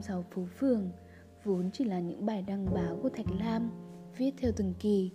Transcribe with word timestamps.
36 0.00 0.24
phố 0.30 0.46
phường 0.58 0.90
vốn 1.44 1.70
chỉ 1.72 1.84
là 1.84 2.00
những 2.00 2.26
bài 2.26 2.42
đăng 2.42 2.74
báo 2.74 2.98
của 3.02 3.08
Thạch 3.08 3.26
Lam 3.40 3.70
viết 4.16 4.30
theo 4.38 4.52
từng 4.56 4.74
kỳ. 4.80 5.10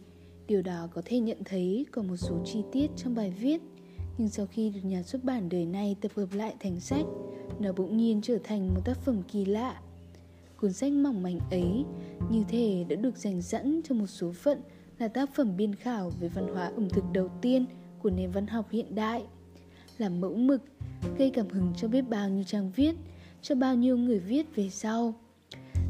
Điều 0.48 0.62
đó 0.62 0.88
có 0.94 1.02
thể 1.06 1.20
nhận 1.20 1.38
thấy 1.46 1.86
có 1.92 2.02
một 2.02 2.18
số 2.18 2.42
chi 2.46 2.64
tiết 2.72 2.88
trong 2.96 3.16
bài 3.16 3.34
viết, 3.40 3.62
nhưng 4.18 4.30
sau 4.30 4.46
khi 4.46 4.70
được 4.70 4.80
nhà 4.84 5.04
xuất 5.04 5.24
bản 5.24 5.50
đời 5.50 5.66
này 5.66 5.96
tập 6.02 6.12
hợp 6.16 6.28
lại 6.34 6.56
thành 6.60 6.80
sách, 6.80 7.06
nó 7.60 7.74
bỗng 7.74 7.98
nhiên 7.98 8.20
trở 8.24 8.38
thành 8.44 8.68
một 8.68 8.82
tác 8.86 8.98
phẩm 8.98 9.22
kỳ 9.32 9.46
lạ. 9.46 9.82
Cuốn 10.58 10.74
sách 10.74 10.92
mỏng 10.92 11.24
manh 11.24 11.40
ấy 11.52 11.86
như 12.30 12.44
thể 12.48 12.86
đã 12.90 12.96
được 12.96 13.18
dành 13.18 13.42
sẵn 13.42 13.82
cho 13.84 13.96
một 13.96 14.08
số 14.08 14.32
phận 14.32 14.62
là 14.98 15.08
tác 15.08 15.36
phẩm 15.36 15.58
biên 15.58 15.76
khảo 15.76 16.12
về 16.20 16.28
văn 16.28 16.48
hóa 16.54 16.66
ẩm 16.76 16.90
thực 16.90 17.04
đầu 17.14 17.30
tiên 17.42 17.66
của 18.00 18.10
nền 18.10 18.32
văn 18.32 18.48
học 18.48 18.66
hiện 18.72 18.96
đại. 18.96 19.24
Làm 19.98 20.22
mẫu 20.22 20.36
mực, 20.36 20.62
gây 21.18 21.30
cảm 21.30 21.50
hứng 21.50 21.74
cho 21.78 21.88
biết 21.88 22.02
bao 22.10 22.30
nhiêu 22.30 22.44
trang 22.44 22.72
viết, 22.76 22.96
cho 23.46 23.56
bao 23.56 23.76
nhiêu 23.76 23.98
người 23.98 24.20
viết 24.20 24.56
về 24.56 24.70
sau. 24.70 25.14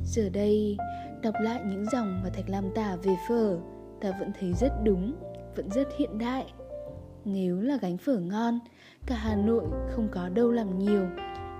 Giờ 0.05 0.29
đây, 0.29 0.77
đọc 1.21 1.35
lại 1.41 1.61
những 1.65 1.85
dòng 1.91 2.21
mà 2.23 2.29
Thạch 2.29 2.49
Lam 2.49 2.65
tả 2.75 2.95
về 2.95 3.15
phở, 3.29 3.57
ta 4.01 4.11
vẫn 4.19 4.31
thấy 4.39 4.53
rất 4.53 4.71
đúng, 4.83 5.13
vẫn 5.55 5.69
rất 5.69 5.87
hiện 5.97 6.17
đại. 6.17 6.53
Nếu 7.25 7.61
là 7.61 7.77
gánh 7.81 7.97
phở 7.97 8.19
ngon, 8.19 8.59
cả 9.05 9.15
Hà 9.15 9.35
Nội 9.35 9.63
không 9.89 10.07
có 10.11 10.29
đâu 10.29 10.51
làm 10.51 10.79
nhiều, 10.79 11.05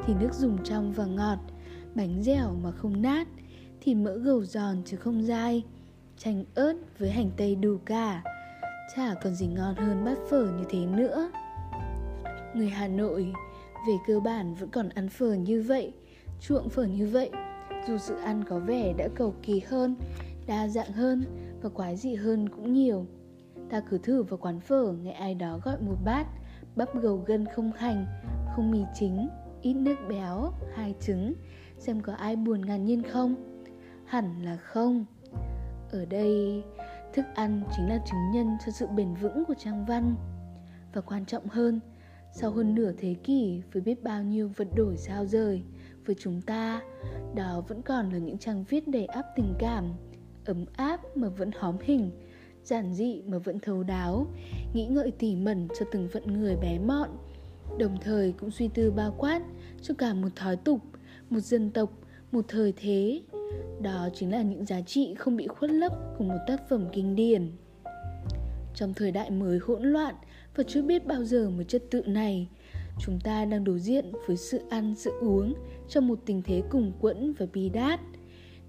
thì 0.06 0.14
nước 0.14 0.34
dùng 0.34 0.58
trong 0.64 0.92
và 0.92 1.06
ngọt, 1.06 1.40
bánh 1.96 2.24
dẻo 2.24 2.56
mà 2.64 2.72
không 2.72 3.02
nát, 3.02 3.28
thì 3.82 3.96
mỡ 3.96 4.18
gầu 4.18 4.44
giòn 4.44 4.82
chứ 4.86 4.98
không 4.98 5.24
dai, 5.24 5.64
chanh 6.18 6.44
ớt 6.56 6.74
với 7.00 7.10
hành 7.10 7.32
tây 7.38 7.56
đủ 7.56 7.78
cả. 7.86 8.24
Chả 8.96 9.14
còn 9.24 9.36
gì 9.36 9.48
ngon 9.48 9.76
hơn 9.76 10.06
bát 10.06 10.18
phở 10.30 10.46
như 10.46 10.64
thế 10.70 10.86
nữa. 10.86 11.32
Người 12.56 12.70
Hà 12.70 12.88
Nội 12.88 13.34
về 13.88 13.94
cơ 14.08 14.20
bản 14.20 14.54
vẫn 14.54 14.70
còn 14.70 14.90
ăn 14.90 15.10
phở 15.10 15.34
như 15.34 15.62
vậy, 15.68 15.94
chuộng 16.40 16.70
phở 16.70 16.84
như 16.84 17.08
vậy 17.08 17.32
dù 17.88 17.98
sự 17.98 18.16
ăn 18.16 18.44
có 18.44 18.60
vẻ 18.60 18.94
đã 18.98 19.08
cầu 19.16 19.34
kỳ 19.42 19.60
hơn, 19.60 19.96
đa 20.48 20.68
dạng 20.68 20.92
hơn 20.92 21.24
và 21.62 21.70
quái 21.70 21.98
dị 21.98 22.16
hơn 22.16 22.50
cũng 22.50 22.74
nhiều. 22.74 23.06
Ta 23.70 23.82
cứ 23.90 23.98
thử 23.98 24.24
vào 24.24 24.38
quán 24.38 24.60
phở 24.60 24.94
nghe 25.02 25.12
ai 25.12 25.36
đó 25.36 25.60
gọi 25.64 25.78
một 25.82 25.96
bát 26.06 26.28
bắp 26.76 26.96
gầu 26.96 27.24
gân 27.26 27.46
không 27.46 27.72
hành, 27.72 28.06
không 28.56 28.72
mì 28.72 28.80
chính, 28.94 29.30
ít 29.62 29.74
nước 29.74 29.96
béo, 30.10 30.52
hai 30.76 30.96
trứng, 31.00 31.34
xem 31.78 32.02
có 32.02 32.14
ai 32.14 32.36
buồn 32.36 32.66
ngàn 32.66 32.86
nhiên 32.86 33.04
không? 33.04 33.36
Hẳn 34.06 34.42
là 34.44 34.58
không. 34.58 35.06
Ở 35.92 36.06
đây, 36.06 36.64
thức 37.14 37.26
ăn 37.36 37.62
chính 37.76 37.90
là 37.90 37.98
chứng 37.98 38.32
nhân 38.34 38.58
cho 38.66 38.72
sự 38.72 38.88
bền 38.88 39.14
vững 39.14 39.44
của 39.48 39.54
trang 39.54 39.86
văn. 39.86 40.16
Và 40.94 41.02
quan 41.02 41.26
trọng 41.26 41.48
hơn, 41.48 41.80
sau 42.38 42.52
hơn 42.52 42.76
nửa 42.76 42.92
thế 42.98 43.16
kỷ 43.24 43.62
với 43.74 43.82
biết 43.82 44.04
bao 44.04 44.24
nhiêu 44.24 44.52
vật 44.56 44.68
đổi 44.76 44.98
sao 44.98 45.26
rời, 45.26 45.62
với 46.06 46.16
chúng 46.20 46.42
ta 46.42 46.82
đó 47.36 47.64
vẫn 47.68 47.82
còn 47.82 48.10
là 48.10 48.18
những 48.18 48.38
trang 48.38 48.64
viết 48.70 48.88
đầy 48.88 49.06
áp 49.06 49.26
tình 49.36 49.54
cảm 49.60 49.94
ấm 50.46 50.66
áp 50.74 51.18
mà 51.18 51.30
vẫn 51.30 51.52
hóm 51.60 51.78
hình 51.82 52.12
giản 52.64 52.94
dị 52.94 53.22
mà 53.26 53.38
vẫn 53.38 53.60
thấu 53.60 53.84
đáo 53.84 54.28
nghĩ 54.74 54.86
ngợi 54.86 55.12
tỉ 55.12 55.36
mẩn 55.36 55.68
cho 55.80 55.86
từng 55.92 56.08
vận 56.08 56.34
người 56.34 56.56
bé 56.56 56.80
mọn. 56.80 57.10
Đồng 57.80 57.98
thời 58.02 58.32
cũng 58.32 58.52
suy 58.52 58.68
tư 58.68 58.92
bao 58.92 59.16
quát 59.18 59.42
cho 59.82 59.94
cả 59.98 60.14
một 60.14 60.30
thói 60.36 60.58
tục 60.58 60.80
một 61.30 61.40
dân 61.40 61.72
tộc 61.72 61.92
một 62.32 62.46
thời 62.48 62.74
thế. 62.78 63.22
Đó 63.82 64.10
chính 64.14 64.32
là 64.32 64.42
những 64.42 64.66
giá 64.66 64.82
trị 64.82 65.16
không 65.18 65.38
bị 65.38 65.48
khuất 65.48 65.72
lấp 65.72 65.92
của 66.18 66.24
một 66.24 66.40
tác 66.48 66.70
phẩm 66.70 66.88
kinh 66.94 67.16
điển 67.16 67.52
trong 68.76 68.94
thời 68.94 69.12
đại 69.12 69.32
mới 69.32 69.60
hỗn 69.60 69.84
loạn 69.84 70.16
và 70.56 70.64
chưa 70.68 70.82
biết 70.82 71.06
bao 71.06 71.24
giờ 71.24 71.50
mới 71.50 71.66
trật 71.66 71.92
tự 71.92 72.04
này. 72.06 72.48
Chúng 73.00 73.20
ta 73.20 73.46
đang 73.46 73.64
đối 73.64 73.80
diện 73.80 74.06
với 74.28 74.38
sự 74.38 74.60
ăn, 74.70 74.96
sự 74.96 75.12
uống 75.22 75.54
trong 75.90 76.08
một 76.08 76.20
tình 76.26 76.42
thế 76.42 76.64
cùng 76.70 76.92
quẫn 77.02 77.34
và 77.34 77.46
bi 77.54 77.70
đát. 77.70 78.00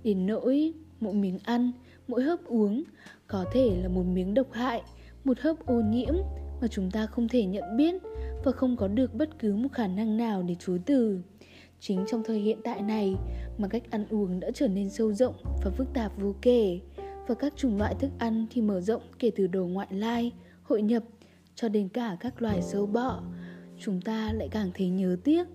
Đến 0.05 0.27
nỗi, 0.27 0.73
mỗi 1.01 1.15
miếng 1.15 1.39
ăn, 1.45 1.73
mỗi 2.09 2.23
hớp 2.23 2.45
uống 2.45 2.83
có 3.27 3.45
thể 3.53 3.71
là 3.83 3.89
một 3.89 4.03
miếng 4.03 4.35
độc 4.35 4.53
hại, 4.53 4.83
một 5.25 5.39
hớp 5.41 5.67
ô 5.67 5.81
nhiễm 5.81 6.15
mà 6.61 6.69
chúng 6.69 6.91
ta 6.91 7.07
không 7.07 7.29
thể 7.29 7.45
nhận 7.45 7.77
biết 7.77 7.95
và 8.45 8.53
không 8.53 8.77
có 8.77 8.89
được 8.89 9.15
bất 9.15 9.39
cứ 9.39 9.55
một 9.55 9.69
khả 9.73 9.87
năng 9.87 10.17
nào 10.17 10.43
để 10.43 10.57
chối 10.59 10.81
từ. 10.87 11.21
Chính 11.81 12.05
trong 12.11 12.23
thời 12.25 12.39
hiện 12.39 12.59
tại 12.65 12.83
này, 12.83 13.15
mà 13.59 13.69
cách 13.69 13.83
ăn 13.91 14.07
uống 14.11 14.41
đã 14.41 14.51
trở 14.55 14.69
nên 14.69 14.91
sâu 14.91 15.13
rộng 15.13 15.35
và 15.65 15.71
phức 15.71 15.87
tạp 15.95 16.21
vô 16.21 16.35
kể 16.43 16.81
và 17.27 17.35
các 17.35 17.57
chủng 17.57 17.79
loại 17.79 17.95
thức 17.95 18.11
ăn 18.19 18.47
thì 18.51 18.63
mở 18.63 18.81
rộng 18.81 19.03
kể 19.19 19.31
từ 19.37 19.47
đồ 19.47 19.67
ngoại 19.67 19.89
lai, 19.91 20.33
hội 20.63 20.83
nhập, 20.83 21.03
cho 21.55 21.69
đến 21.69 21.89
cả 21.89 22.17
các 22.21 22.43
loài 22.43 22.63
sâu 22.63 22.87
bọ. 22.87 23.23
Chúng 23.79 24.01
ta 24.01 24.33
lại 24.33 24.49
càng 24.51 24.71
thấy 24.75 24.89
nhớ 24.89 25.17
tiếc, 25.25 25.47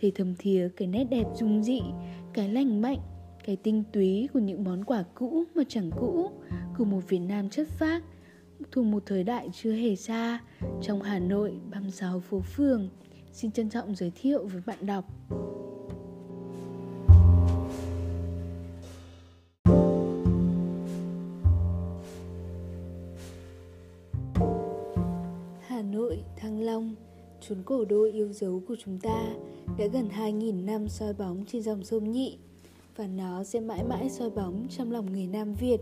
thấy 0.00 0.12
thầm 0.14 0.34
thìa 0.38 0.68
cái 0.76 0.88
nét 0.88 1.04
đẹp 1.04 1.24
dung 1.34 1.62
dị, 1.62 1.80
cái 2.34 2.48
lành 2.48 2.82
mạnh, 2.82 2.98
cái 3.44 3.56
tinh 3.56 3.84
túy 3.92 4.28
của 4.34 4.38
những 4.38 4.64
món 4.64 4.84
quà 4.84 5.04
cũ 5.14 5.44
mà 5.54 5.62
chẳng 5.68 5.90
cũ, 5.98 6.30
của 6.78 6.84
một 6.84 7.08
Việt 7.08 7.18
Nam 7.18 7.50
chất 7.50 7.68
phác, 7.68 8.04
thuộc 8.72 8.84
một 8.84 9.02
thời 9.06 9.24
đại 9.24 9.48
chưa 9.52 9.72
hề 9.72 9.96
xa, 9.96 10.40
trong 10.82 11.02
Hà 11.02 11.18
Nội 11.18 11.60
36 11.70 12.20
phố 12.20 12.40
phường. 12.40 12.88
Xin 13.32 13.50
trân 13.50 13.70
trọng 13.70 13.94
giới 13.94 14.12
thiệu 14.22 14.46
với 14.46 14.62
bạn 14.66 14.86
đọc. 14.86 15.04
Chốn 27.48 27.62
cổ 27.64 27.84
đô 27.84 28.04
yêu 28.04 28.32
dấu 28.32 28.62
của 28.68 28.76
chúng 28.84 28.98
ta 28.98 29.34
đã 29.78 29.86
gần 29.86 30.08
2.000 30.08 30.64
năm 30.64 30.88
soi 30.88 31.14
bóng 31.14 31.44
trên 31.46 31.62
dòng 31.62 31.84
sông 31.84 32.12
Nhị 32.12 32.38
và 32.96 33.06
nó 33.06 33.44
sẽ 33.44 33.60
mãi 33.60 33.84
mãi 33.84 34.10
soi 34.10 34.30
bóng 34.30 34.66
trong 34.70 34.92
lòng 34.92 35.12
người 35.12 35.26
Nam 35.26 35.54
Việt 35.54 35.80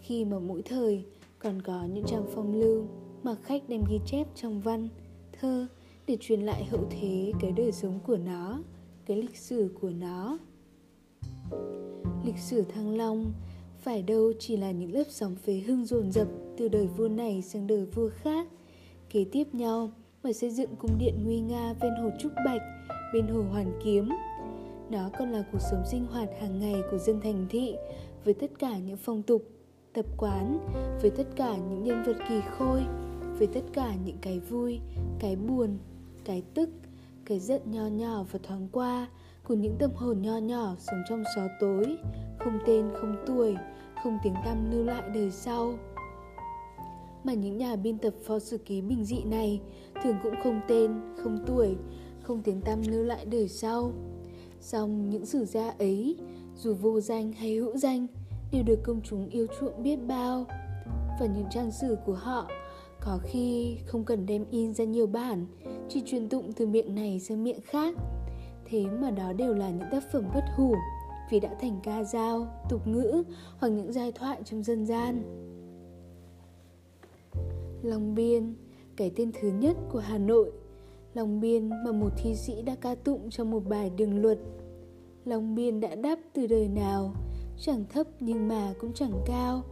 khi 0.00 0.24
mà 0.24 0.38
mỗi 0.38 0.62
thời 0.62 1.04
còn 1.38 1.62
có 1.62 1.84
những 1.84 2.04
trang 2.06 2.26
phong 2.34 2.60
lưu 2.60 2.84
mà 3.22 3.34
khách 3.34 3.68
đem 3.68 3.84
ghi 3.90 3.98
chép 4.06 4.26
trong 4.34 4.60
văn, 4.60 4.88
thơ 5.40 5.66
để 6.06 6.16
truyền 6.20 6.40
lại 6.40 6.64
hậu 6.64 6.80
thế 6.90 7.32
cái 7.40 7.52
đời 7.52 7.72
sống 7.72 7.98
của 8.06 8.16
nó, 8.16 8.62
cái 9.06 9.16
lịch 9.16 9.36
sử 9.36 9.70
của 9.80 9.90
nó. 9.90 10.38
Lịch 12.24 12.38
sử 12.38 12.62
Thăng 12.62 12.96
Long 12.96 13.32
phải 13.78 14.02
đâu 14.02 14.32
chỉ 14.38 14.56
là 14.56 14.70
những 14.70 14.92
lớp 14.92 15.04
sóng 15.08 15.36
phế 15.36 15.54
hưng 15.54 15.84
dồn 15.84 16.12
dập 16.12 16.28
từ 16.56 16.68
đời 16.68 16.86
vua 16.86 17.08
này 17.08 17.42
sang 17.42 17.66
đời 17.66 17.84
vua 17.84 18.10
khác, 18.22 18.48
kế 19.10 19.24
tiếp 19.32 19.54
nhau 19.54 19.90
mà 20.24 20.32
xây 20.32 20.50
dựng 20.50 20.76
cung 20.76 20.98
điện 20.98 21.14
nguy 21.24 21.40
nga 21.40 21.72
ven 21.80 21.92
hồ 22.02 22.10
Trúc 22.18 22.32
Bạch, 22.46 22.62
bên 23.12 23.28
hồ 23.28 23.42
Hoàn 23.42 23.80
Kiếm. 23.84 24.08
Nó 24.90 25.10
còn 25.18 25.30
là 25.32 25.44
cuộc 25.52 25.58
sống 25.70 25.82
sinh 25.86 26.06
hoạt 26.06 26.28
hàng 26.40 26.60
ngày 26.60 26.82
của 26.90 26.98
dân 26.98 27.20
thành 27.20 27.46
thị 27.50 27.74
với 28.24 28.34
tất 28.34 28.50
cả 28.58 28.78
những 28.78 28.96
phong 28.96 29.22
tục, 29.22 29.42
tập 29.92 30.06
quán, 30.16 30.58
với 31.02 31.10
tất 31.10 31.26
cả 31.36 31.56
những 31.56 31.84
nhân 31.84 32.02
vật 32.06 32.16
kỳ 32.28 32.40
khôi, 32.58 32.82
với 33.38 33.46
tất 33.46 33.60
cả 33.72 33.94
những 34.04 34.18
cái 34.20 34.40
vui, 34.40 34.80
cái 35.18 35.36
buồn, 35.36 35.78
cái 36.24 36.42
tức, 36.54 36.70
cái 37.24 37.38
giận 37.38 37.62
nho 37.64 37.86
nhỏ 37.86 38.24
và 38.32 38.38
thoáng 38.42 38.68
qua 38.72 39.08
của 39.44 39.54
những 39.54 39.76
tâm 39.78 39.90
hồn 39.94 40.22
nho 40.22 40.38
nhỏ 40.38 40.74
sống 40.78 41.02
trong 41.08 41.22
gió 41.36 41.42
tối, 41.60 41.96
không 42.38 42.58
tên 42.66 42.90
không 43.00 43.16
tuổi, 43.26 43.56
không 44.02 44.18
tiếng 44.22 44.34
tăm 44.44 44.70
lưu 44.70 44.84
lại 44.84 45.02
đời 45.14 45.30
sau 45.30 45.74
mà 47.24 47.34
những 47.34 47.58
nhà 47.58 47.76
biên 47.76 47.98
tập 47.98 48.14
phó 48.24 48.38
sử 48.38 48.58
ký 48.58 48.80
bình 48.80 49.04
dị 49.04 49.22
này 49.24 49.60
thường 50.02 50.16
cũng 50.22 50.34
không 50.42 50.60
tên, 50.68 50.90
không 51.16 51.44
tuổi, 51.46 51.76
không 52.22 52.42
tiếng 52.42 52.60
tăm 52.60 52.82
lưu 52.88 53.04
lại 53.04 53.24
đời 53.24 53.48
sau. 53.48 53.92
Song 54.60 55.10
những 55.10 55.26
sử 55.26 55.44
gia 55.44 55.70
ấy, 55.70 56.16
dù 56.56 56.74
vô 56.74 57.00
danh 57.00 57.32
hay 57.32 57.54
hữu 57.54 57.76
danh, 57.76 58.06
đều 58.52 58.62
được 58.62 58.80
công 58.82 59.00
chúng 59.04 59.28
yêu 59.28 59.46
chuộng 59.60 59.82
biết 59.82 59.96
bao. 59.96 60.44
Và 61.20 61.26
những 61.26 61.46
trang 61.50 61.70
sử 61.70 61.96
của 62.06 62.14
họ 62.14 62.50
có 63.00 63.18
khi 63.22 63.76
không 63.86 64.04
cần 64.04 64.26
đem 64.26 64.44
in 64.50 64.74
ra 64.74 64.84
nhiều 64.84 65.06
bản, 65.06 65.46
chỉ 65.88 66.02
truyền 66.06 66.28
tụng 66.28 66.52
từ 66.52 66.66
miệng 66.66 66.94
này 66.94 67.20
sang 67.20 67.44
miệng 67.44 67.60
khác. 67.60 67.94
Thế 68.64 68.86
mà 69.00 69.10
đó 69.10 69.32
đều 69.32 69.54
là 69.54 69.70
những 69.70 69.88
tác 69.90 70.12
phẩm 70.12 70.24
bất 70.34 70.44
hủ 70.56 70.74
vì 71.30 71.40
đã 71.40 71.50
thành 71.60 71.80
ca 71.82 72.04
dao, 72.04 72.46
tục 72.70 72.86
ngữ 72.86 73.22
hoặc 73.58 73.68
những 73.68 73.92
giai 73.92 74.12
thoại 74.12 74.40
trong 74.44 74.62
dân 74.62 74.86
gian. 74.86 75.22
Long 77.82 78.14
Biên, 78.14 78.54
cái 78.96 79.10
tên 79.16 79.30
thứ 79.40 79.48
nhất 79.48 79.76
của 79.92 79.98
Hà 79.98 80.18
Nội. 80.18 80.52
Long 81.14 81.40
Biên 81.40 81.68
mà 81.68 81.92
một 81.92 82.10
thi 82.16 82.34
sĩ 82.34 82.62
đã 82.62 82.74
ca 82.74 82.94
tụng 82.94 83.30
trong 83.30 83.50
một 83.50 83.66
bài 83.68 83.90
đường 83.96 84.22
luật. 84.22 84.38
Long 85.24 85.54
Biên 85.54 85.80
đã 85.80 85.94
đáp 85.94 86.18
từ 86.32 86.46
đời 86.46 86.68
nào, 86.68 87.14
chẳng 87.60 87.84
thấp 87.88 88.06
nhưng 88.20 88.48
mà 88.48 88.74
cũng 88.78 88.92
chẳng 88.92 89.12
cao. 89.26 89.62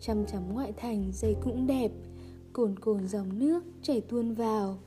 Chăm 0.00 0.26
chắm 0.26 0.42
ngoại 0.54 0.72
thành 0.76 1.10
dây 1.12 1.36
cũng 1.42 1.66
đẹp, 1.66 1.90
cồn 2.52 2.78
cồn 2.78 3.08
dòng 3.08 3.38
nước 3.38 3.64
chảy 3.82 4.00
tuôn 4.00 4.34
vào. 4.34 4.78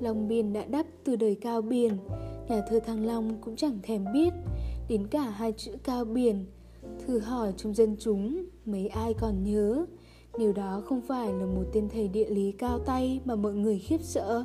Long 0.00 0.28
Biên 0.28 0.52
đã 0.52 0.64
đắp 0.64 0.86
từ 1.04 1.16
đời 1.16 1.34
cao 1.34 1.62
biển, 1.62 1.92
nhà 2.48 2.62
thơ 2.68 2.80
Thăng 2.80 3.06
Long 3.06 3.40
cũng 3.40 3.56
chẳng 3.56 3.78
thèm 3.82 4.04
biết, 4.12 4.32
đến 4.88 5.06
cả 5.06 5.22
hai 5.30 5.52
chữ 5.52 5.72
cao 5.82 6.04
biển. 6.04 6.44
Thử 7.06 7.18
hỏi 7.18 7.52
trong 7.56 7.74
dân 7.74 7.96
chúng, 7.98 8.44
mấy 8.64 8.88
ai 8.88 9.14
còn 9.14 9.44
nhớ, 9.44 9.86
nếu 10.38 10.52
đó 10.52 10.82
không 10.86 11.00
phải 11.00 11.32
là 11.32 11.46
một 11.46 11.64
tên 11.72 11.88
thầy 11.88 12.08
địa 12.08 12.30
lý 12.30 12.52
cao 12.52 12.78
tay 12.78 13.20
mà 13.24 13.34
mọi 13.34 13.54
người 13.54 13.78
khiếp 13.78 14.02
sợ 14.02 14.44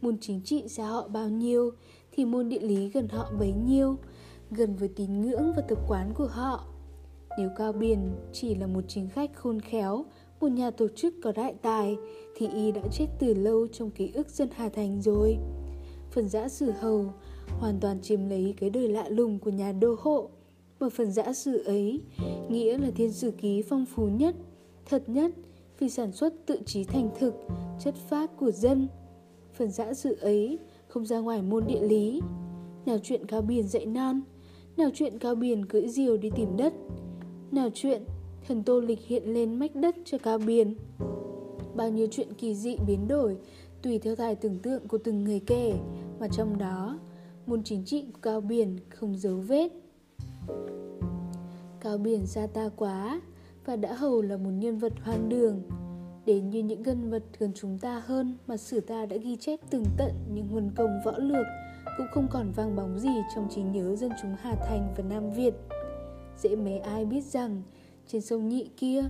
Môn 0.00 0.16
chính 0.20 0.40
trị 0.44 0.68
xa 0.68 0.86
họ 0.86 1.08
bao 1.08 1.28
nhiêu 1.28 1.70
Thì 2.12 2.24
môn 2.24 2.48
địa 2.48 2.60
lý 2.60 2.88
gần 2.88 3.08
họ 3.08 3.32
bấy 3.38 3.52
nhiêu 3.52 3.96
gần 4.50 4.76
với 4.76 4.88
tín 4.88 5.20
ngưỡng 5.20 5.52
và 5.56 5.62
tập 5.62 5.78
quán 5.88 6.12
của 6.14 6.26
họ. 6.26 6.64
Nếu 7.38 7.50
Cao 7.56 7.72
Biển 7.72 8.10
chỉ 8.32 8.54
là 8.54 8.66
một 8.66 8.84
chính 8.88 9.08
khách 9.08 9.34
khôn 9.34 9.60
khéo, 9.60 10.04
một 10.40 10.48
nhà 10.48 10.70
tổ 10.70 10.88
chức 10.96 11.14
có 11.22 11.32
đại 11.32 11.54
tài, 11.62 11.96
thì 12.36 12.48
y 12.48 12.72
đã 12.72 12.82
chết 12.92 13.06
từ 13.18 13.34
lâu 13.34 13.66
trong 13.66 13.90
ký 13.90 14.10
ức 14.14 14.28
dân 14.28 14.48
Hà 14.54 14.68
Thành 14.68 15.02
rồi. 15.02 15.38
Phần 16.10 16.28
giã 16.28 16.48
sử 16.48 16.70
hầu 16.70 17.12
hoàn 17.48 17.80
toàn 17.80 18.00
chiếm 18.02 18.28
lấy 18.28 18.54
cái 18.56 18.70
đời 18.70 18.88
lạ 18.88 19.08
lùng 19.08 19.38
của 19.38 19.50
nhà 19.50 19.72
đô 19.72 19.96
hộ. 20.00 20.30
Mà 20.80 20.88
phần 20.88 21.12
giã 21.12 21.32
sử 21.32 21.62
ấy 21.64 22.00
nghĩa 22.48 22.78
là 22.78 22.90
thiên 22.96 23.12
sử 23.12 23.30
ký 23.30 23.62
phong 23.62 23.86
phú 23.86 24.08
nhất, 24.08 24.34
thật 24.90 25.08
nhất 25.08 25.30
vì 25.78 25.88
sản 25.88 26.12
xuất 26.12 26.34
tự 26.46 26.60
trí 26.66 26.84
thành 26.84 27.10
thực, 27.18 27.34
chất 27.78 27.94
phác 27.94 28.36
của 28.36 28.50
dân. 28.50 28.88
Phần 29.54 29.70
giã 29.70 29.94
dự 29.94 30.16
ấy 30.20 30.58
không 30.88 31.06
ra 31.06 31.18
ngoài 31.18 31.42
môn 31.42 31.66
địa 31.66 31.80
lý. 31.80 32.20
Nào 32.86 32.98
chuyện 33.02 33.26
cao 33.26 33.42
biển 33.42 33.68
dạy 33.68 33.86
non, 33.86 34.20
nào 34.76 34.90
chuyện 34.94 35.18
cao 35.18 35.34
biển 35.34 35.66
cưỡi 35.66 35.88
diều 35.88 36.16
đi 36.16 36.30
tìm 36.36 36.56
đất, 36.56 36.74
nào 37.52 37.68
chuyện 37.74 38.02
thần 38.48 38.62
tô 38.62 38.80
lịch 38.80 39.06
hiện 39.06 39.34
lên 39.34 39.54
mách 39.54 39.74
đất 39.74 39.96
cho 40.04 40.18
cao 40.18 40.38
biển. 40.38 40.74
Bao 41.74 41.90
nhiêu 41.90 42.06
chuyện 42.10 42.34
kỳ 42.34 42.54
dị 42.54 42.76
biến 42.86 43.08
đổi 43.08 43.36
tùy 43.82 43.98
theo 43.98 44.16
tài 44.16 44.34
tưởng 44.34 44.58
tượng 44.58 44.88
của 44.88 44.98
từng 44.98 45.24
người 45.24 45.40
kể 45.46 45.74
mà 46.20 46.28
trong 46.28 46.58
đó 46.58 46.98
môn 47.46 47.62
chính 47.62 47.84
trị 47.84 48.04
của 48.12 48.18
cao 48.22 48.40
biển 48.40 48.76
không 48.88 49.16
dấu 49.16 49.36
vết. 49.36 49.72
Cao 51.80 51.98
biển 51.98 52.26
xa 52.26 52.46
ta 52.54 52.70
quá 52.76 53.20
và 53.64 53.76
đã 53.76 53.94
hầu 53.94 54.22
là 54.22 54.36
một 54.36 54.50
nhân 54.50 54.78
vật 54.78 54.92
hoang 55.04 55.28
đường 55.28 55.62
đến 56.26 56.50
như 56.50 56.62
những 56.62 56.82
nhân 56.82 57.10
vật 57.10 57.22
gần 57.38 57.52
chúng 57.54 57.78
ta 57.78 58.02
hơn 58.06 58.36
mà 58.46 58.56
sử 58.56 58.80
ta 58.80 59.06
đã 59.06 59.16
ghi 59.16 59.36
chép 59.36 59.60
từng 59.70 59.84
tận 59.96 60.12
những 60.34 60.48
huân 60.48 60.70
công 60.76 61.00
võ 61.04 61.12
lược 61.18 61.46
cũng 61.96 62.06
không 62.10 62.28
còn 62.30 62.52
vang 62.52 62.76
bóng 62.76 62.98
gì 62.98 63.22
trong 63.34 63.48
trí 63.50 63.62
nhớ 63.62 63.96
dân 63.96 64.12
chúng 64.22 64.36
Hà 64.40 64.54
Thành 64.54 64.94
và 64.96 65.04
Nam 65.10 65.32
Việt. 65.32 65.54
Dễ 66.38 66.56
mấy 66.56 66.78
ai 66.78 67.04
biết 67.04 67.24
rằng 67.24 67.62
trên 68.06 68.20
sông 68.20 68.48
Nhị 68.48 68.70
kia, 68.76 69.04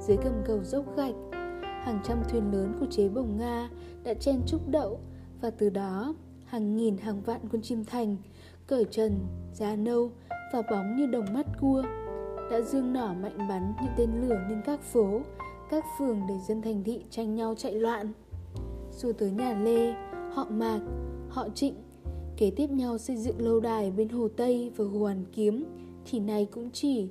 dưới 0.00 0.16
gầm 0.16 0.42
cầu 0.46 0.64
dốc 0.64 0.96
gạch, 0.96 1.14
hàng 1.62 2.00
trăm 2.04 2.22
thuyền 2.28 2.52
lớn 2.52 2.76
của 2.80 2.86
chế 2.90 3.08
bồng 3.08 3.36
Nga 3.38 3.70
đã 4.04 4.14
chen 4.14 4.40
trúc 4.46 4.68
đậu 4.68 5.00
và 5.40 5.50
từ 5.50 5.70
đó 5.70 6.14
hàng 6.44 6.76
nghìn 6.76 6.96
hàng 6.96 7.22
vạn 7.22 7.40
con 7.52 7.62
chim 7.62 7.84
thành 7.84 8.16
cởi 8.66 8.84
trần, 8.84 9.18
da 9.54 9.76
nâu 9.76 10.10
và 10.52 10.62
bóng 10.70 10.96
như 10.96 11.06
đồng 11.06 11.34
mắt 11.34 11.46
cua 11.60 11.82
đã 12.50 12.60
dương 12.60 12.92
nỏ 12.92 13.14
mạnh 13.22 13.38
bắn 13.48 13.72
những 13.82 13.92
tên 13.96 14.10
lửa 14.20 14.38
lên 14.48 14.62
các 14.64 14.80
phố, 14.80 15.20
các 15.70 15.84
phường 15.98 16.20
để 16.28 16.34
dân 16.48 16.62
thành 16.62 16.84
thị 16.84 17.04
tranh 17.10 17.34
nhau 17.34 17.54
chạy 17.54 17.72
loạn. 17.72 18.12
Dù 18.98 19.12
tới 19.12 19.30
nhà 19.30 19.58
Lê, 19.62 19.94
họ 20.32 20.46
Mạc, 20.50 20.80
họ 21.28 21.48
Trịnh 21.54 21.74
kế 22.36 22.50
tiếp 22.50 22.70
nhau 22.70 22.98
xây 22.98 23.16
dựng 23.16 23.40
lâu 23.40 23.60
đài 23.60 23.90
bên 23.90 24.08
Hồ 24.08 24.28
Tây 24.36 24.72
và 24.76 24.84
Hồ 24.84 24.98
Hoàn 24.98 25.24
Kiếm 25.32 25.64
thì 26.04 26.20
này 26.20 26.48
cũng 26.50 26.70
chỉ 26.70 27.08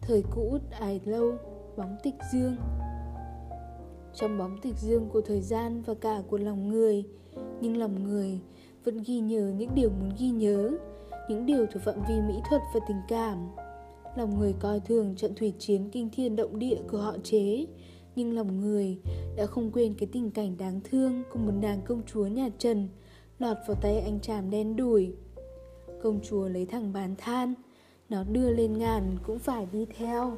thời 0.00 0.24
cũ 0.34 0.58
ải 0.80 1.00
lâu, 1.04 1.32
bóng 1.76 1.96
tịch 2.02 2.14
dương. 2.32 2.56
Trong 4.14 4.38
bóng 4.38 4.58
tịch 4.62 4.74
dương 4.78 5.08
của 5.12 5.20
thời 5.20 5.40
gian 5.40 5.82
và 5.82 5.94
cả 5.94 6.22
của 6.30 6.38
lòng 6.38 6.68
người, 6.68 7.04
nhưng 7.60 7.76
lòng 7.76 8.04
người 8.04 8.40
vẫn 8.84 9.02
ghi 9.06 9.20
nhớ 9.20 9.52
những 9.56 9.70
điều 9.74 9.90
muốn 9.90 10.10
ghi 10.18 10.30
nhớ, 10.30 10.70
những 11.28 11.46
điều 11.46 11.66
thuộc 11.66 11.82
phạm 11.82 11.94
vi 12.08 12.14
mỹ 12.28 12.34
thuật 12.50 12.62
và 12.74 12.80
tình 12.88 13.00
cảm. 13.08 13.48
Lòng 14.16 14.38
người 14.38 14.54
coi 14.60 14.80
thường 14.80 15.14
trận 15.16 15.34
thủy 15.34 15.52
chiến 15.58 15.88
kinh 15.92 16.08
thiên 16.12 16.36
động 16.36 16.58
địa 16.58 16.78
của 16.90 16.98
họ 16.98 17.16
chế, 17.22 17.66
nhưng 18.16 18.32
lòng 18.32 18.60
người 18.60 18.98
đã 19.36 19.46
không 19.46 19.70
quên 19.70 19.94
cái 19.98 20.08
tình 20.12 20.30
cảnh 20.30 20.56
đáng 20.58 20.80
thương 20.84 21.22
của 21.32 21.38
một 21.38 21.52
nàng 21.62 21.80
công 21.86 22.02
chúa 22.06 22.26
nhà 22.26 22.48
Trần 22.58 22.88
lọt 23.38 23.56
vào 23.66 23.76
tay 23.80 24.00
anh 24.00 24.20
chàng 24.20 24.50
đen 24.50 24.76
đủi. 24.76 25.12
Công 26.02 26.20
chúa 26.20 26.48
lấy 26.48 26.66
thằng 26.66 26.92
bàn 26.92 27.14
than, 27.18 27.54
nó 28.08 28.24
đưa 28.24 28.50
lên 28.50 28.78
ngàn 28.78 29.16
cũng 29.26 29.38
phải 29.38 29.66
đi 29.72 29.86
theo. 29.98 30.36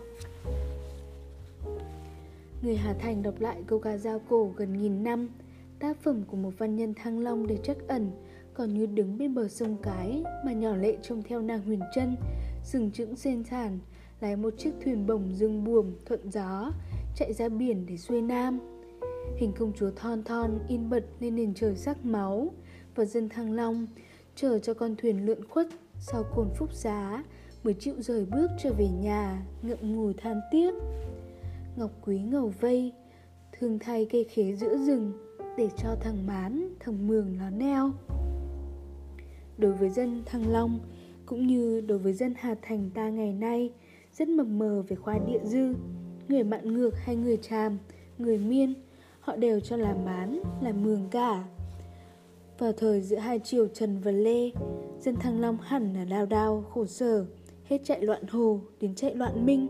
Người 2.62 2.76
Hà 2.76 2.94
Thành 2.94 3.22
đọc 3.22 3.40
lại 3.40 3.62
câu 3.66 3.78
ca 3.78 3.98
dao 3.98 4.20
cổ 4.28 4.52
gần 4.56 4.82
nghìn 4.82 5.02
năm, 5.02 5.28
tác 5.78 6.02
phẩm 6.02 6.22
của 6.26 6.36
một 6.36 6.50
văn 6.58 6.76
nhân 6.76 6.94
thăng 6.94 7.18
long 7.18 7.46
để 7.46 7.58
chắc 7.62 7.76
ẩn, 7.88 8.10
còn 8.54 8.74
như 8.74 8.86
đứng 8.86 9.18
bên 9.18 9.34
bờ 9.34 9.48
sông 9.48 9.76
cái 9.82 10.22
mà 10.44 10.52
nhỏ 10.52 10.76
lệ 10.76 10.96
trông 11.02 11.22
theo 11.22 11.42
nàng 11.42 11.62
huyền 11.62 11.80
chân, 11.94 12.16
sừng 12.66 12.90
trững 12.90 13.16
xên 13.16 13.44
thản, 13.44 13.78
lái 14.20 14.36
một 14.36 14.54
chiếc 14.58 14.72
thuyền 14.84 15.06
bồng 15.06 15.34
dương 15.34 15.64
buồm 15.64 15.92
thuận 16.06 16.30
gió, 16.30 16.72
chạy 17.16 17.32
ra 17.32 17.48
biển 17.48 17.86
để 17.88 17.96
xuôi 17.96 18.22
nam. 18.22 18.58
Hình 19.36 19.52
công 19.58 19.72
chúa 19.72 19.90
thon 19.96 20.24
thon 20.24 20.58
in 20.68 20.90
bật 20.90 21.04
lên 21.20 21.36
nền 21.36 21.54
trời 21.54 21.76
sắc 21.76 22.04
máu, 22.04 22.52
và 22.94 23.04
dân 23.04 23.28
Thăng 23.28 23.52
Long 23.52 23.86
chờ 24.34 24.58
cho 24.58 24.74
con 24.74 24.94
thuyền 24.96 25.26
lượn 25.26 25.48
khuất 25.48 25.68
sau 26.00 26.24
cồn 26.34 26.48
phúc 26.58 26.72
giá 26.72 27.24
mới 27.64 27.74
chịu 27.74 27.94
rời 27.98 28.24
bước 28.24 28.50
trở 28.62 28.72
về 28.72 28.88
nhà 28.88 29.46
ngậm 29.62 29.96
ngùi 29.96 30.14
than 30.14 30.40
tiếc 30.50 30.74
ngọc 31.76 31.90
quý 32.04 32.18
ngầu 32.18 32.52
vây 32.60 32.92
thường 33.52 33.78
thay 33.78 34.06
cây 34.10 34.24
khế 34.24 34.56
giữa 34.56 34.78
rừng 34.78 35.12
để 35.56 35.68
cho 35.76 35.96
thằng 36.00 36.26
mán 36.26 36.74
thằng 36.80 37.06
mường 37.06 37.38
nó 37.38 37.50
neo 37.50 37.92
đối 39.58 39.72
với 39.72 39.90
dân 39.90 40.22
thăng 40.26 40.52
long 40.52 40.78
cũng 41.26 41.46
như 41.46 41.80
đối 41.80 41.98
với 41.98 42.12
dân 42.12 42.34
hà 42.38 42.54
thành 42.62 42.90
ta 42.94 43.08
ngày 43.08 43.32
nay 43.32 43.70
rất 44.18 44.28
mập 44.28 44.46
mờ 44.46 44.82
về 44.88 44.96
khoa 44.96 45.18
địa 45.18 45.40
dư. 45.44 45.74
Người 46.28 46.44
mạn 46.44 46.74
ngược 46.74 46.96
hay 46.96 47.16
người 47.16 47.36
tràm 47.36 47.78
người 48.18 48.38
miên 48.38 48.74
họ 49.20 49.36
đều 49.36 49.60
cho 49.60 49.76
là 49.76 49.94
mán 50.04 50.40
là 50.62 50.72
mường 50.72 51.08
cả. 51.10 51.44
Vào 52.58 52.72
thời 52.72 53.00
giữa 53.00 53.16
hai 53.16 53.38
triều 53.38 53.68
Trần 53.68 54.00
và 54.00 54.10
Lê, 54.10 54.50
dân 55.00 55.16
Thăng 55.16 55.40
Long 55.40 55.58
hẳn 55.62 55.94
là 55.94 56.04
đau 56.04 56.26
đau, 56.26 56.64
khổ 56.70 56.86
sở, 56.86 57.26
hết 57.64 57.78
chạy 57.84 58.02
loạn 58.02 58.26
hồ 58.26 58.60
đến 58.80 58.94
chạy 58.94 59.14
loạn 59.14 59.46
minh. 59.46 59.68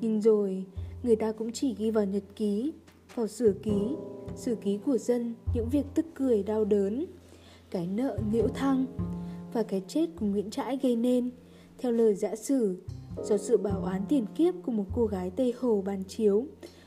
Nhưng 0.00 0.20
rồi, 0.20 0.64
người 1.02 1.16
ta 1.16 1.32
cũng 1.32 1.52
chỉ 1.52 1.74
ghi 1.78 1.90
vào 1.90 2.04
nhật 2.04 2.22
ký, 2.36 2.72
vào 3.14 3.26
sử 3.26 3.60
ký, 3.62 3.96
sử 4.34 4.54
ký 4.54 4.78
của 4.86 4.98
dân 4.98 5.34
những 5.54 5.68
việc 5.68 5.86
tức 5.94 6.06
cười 6.14 6.42
đau 6.42 6.64
đớn, 6.64 7.06
cái 7.70 7.86
nợ 7.86 8.18
liễu 8.32 8.48
thăng 8.48 8.86
và 9.52 9.62
cái 9.62 9.82
chết 9.88 10.06
của 10.16 10.26
Nguyễn 10.26 10.50
Trãi 10.50 10.78
gây 10.82 10.96
nên, 10.96 11.30
theo 11.78 11.92
lời 11.92 12.14
giả 12.14 12.36
sử, 12.36 12.82
do 13.24 13.36
sự 13.36 13.56
bảo 13.56 13.82
oán 13.84 14.02
tiền 14.08 14.26
kiếp 14.34 14.54
của 14.62 14.72
một 14.72 14.86
cô 14.94 15.06
gái 15.06 15.30
Tây 15.30 15.54
Hồ 15.58 15.82
bàn 15.86 16.02
chiếu, 16.08 16.46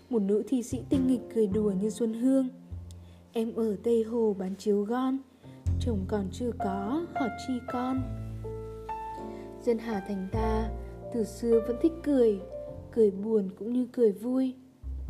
một 0.09 0.21
nữ 0.21 0.43
thi 0.47 0.63
sĩ 0.63 0.81
tinh 0.89 1.07
nghịch 1.07 1.21
cười 1.35 1.47
đùa 1.47 1.71
như 1.81 1.89
Xuân 1.89 2.13
Hương. 2.13 2.49
Em 3.31 3.53
ở 3.55 3.75
Tây 3.83 4.03
Hồ 4.03 4.35
bán 4.39 4.55
chiếu 4.55 4.83
gon, 4.83 5.17
chồng 5.79 6.05
còn 6.07 6.27
chưa 6.31 6.51
có 6.59 7.05
họ 7.15 7.25
chi 7.47 7.53
con. 7.67 8.01
Dân 9.65 9.77
hà 9.77 9.99
thành 10.07 10.27
ta 10.31 10.69
từ 11.13 11.23
xưa 11.23 11.61
vẫn 11.67 11.77
thích 11.81 11.93
cười 12.03 12.39
cười 12.91 13.11
buồn 13.11 13.49
cũng 13.59 13.73
như 13.73 13.87
cười 13.91 14.11
vui. 14.11 14.53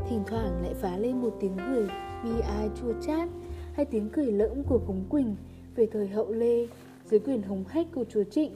Thỉnh 0.10 0.24
thoảng 0.28 0.62
lại 0.64 0.74
phá 0.74 0.98
lên 0.98 1.22
một 1.22 1.38
tiếng 1.42 1.58
cười 1.68 1.88
bi 2.24 2.42
ai 2.42 2.70
chua 2.82 2.94
chát? 3.02 3.30
hay 3.74 3.86
tiếng 3.86 4.10
cười 4.10 4.32
lỡm 4.32 4.64
của 4.64 4.80
cống 4.88 5.06
quỳnh 5.10 5.36
về 5.76 5.88
thời 5.92 6.08
hậu 6.08 6.32
lê 6.32 6.68
dưới 7.14 7.20
quyền 7.20 7.42
hùng 7.42 7.64
hách 7.68 7.88
của 7.96 8.06
chúa 8.10 8.24
trịnh. 8.24 8.52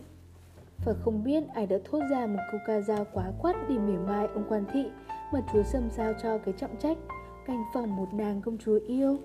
Và 0.86 0.94
không 0.94 1.24
biết 1.24 1.44
ai 1.54 1.68
đã 1.68 1.78
thốt 1.86 2.00
ra 2.12 2.26
một 2.28 2.40
câu 2.52 2.60
ca 2.68 2.82
dao 2.82 3.06
quá 3.14 3.32
quát 3.42 3.56
để 3.70 3.78
mỉa 3.78 3.98
mai 3.98 4.28
ông 4.28 4.44
quan 4.50 4.66
thị, 4.74 4.86
mà 5.34 5.42
chúa 5.54 5.64
sâm 5.64 5.90
giao 5.98 6.14
cho 6.24 6.38
cái 6.38 6.54
trọng 6.58 6.76
trách, 6.80 6.98
canh 7.46 7.64
phòng 7.74 7.96
một 7.96 8.14
nàng 8.14 8.42
công 8.42 8.58
chúa 8.58 8.80
yêu. 8.88 9.18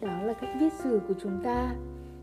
Đó 0.00 0.22
là 0.22 0.32
cách 0.32 0.50
viết 0.60 0.72
sử 0.72 1.00
của 1.08 1.14
chúng 1.22 1.40
ta. 1.44 1.74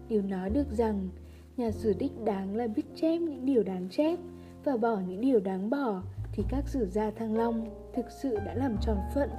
Điều 0.09 0.21
nói 0.21 0.49
được 0.49 0.67
rằng, 0.71 1.09
nhà 1.57 1.71
sử 1.71 1.93
đích 1.99 2.23
đáng 2.23 2.55
là 2.55 2.67
biết 2.67 2.85
chép 2.95 3.17
những 3.21 3.45
điều 3.45 3.63
đáng 3.63 3.87
chép 3.89 4.19
và 4.63 4.77
bỏ 4.77 4.99
những 5.07 5.21
điều 5.21 5.39
đáng 5.39 5.69
bỏ 5.69 6.01
thì 6.33 6.43
các 6.49 6.67
sử 6.67 6.85
gia 6.85 7.11
thăng 7.11 7.37
long 7.37 7.65
thực 7.93 8.05
sự 8.21 8.37
đã 8.45 8.53
làm 8.53 8.75
tròn 8.81 8.97
phận, 9.13 9.29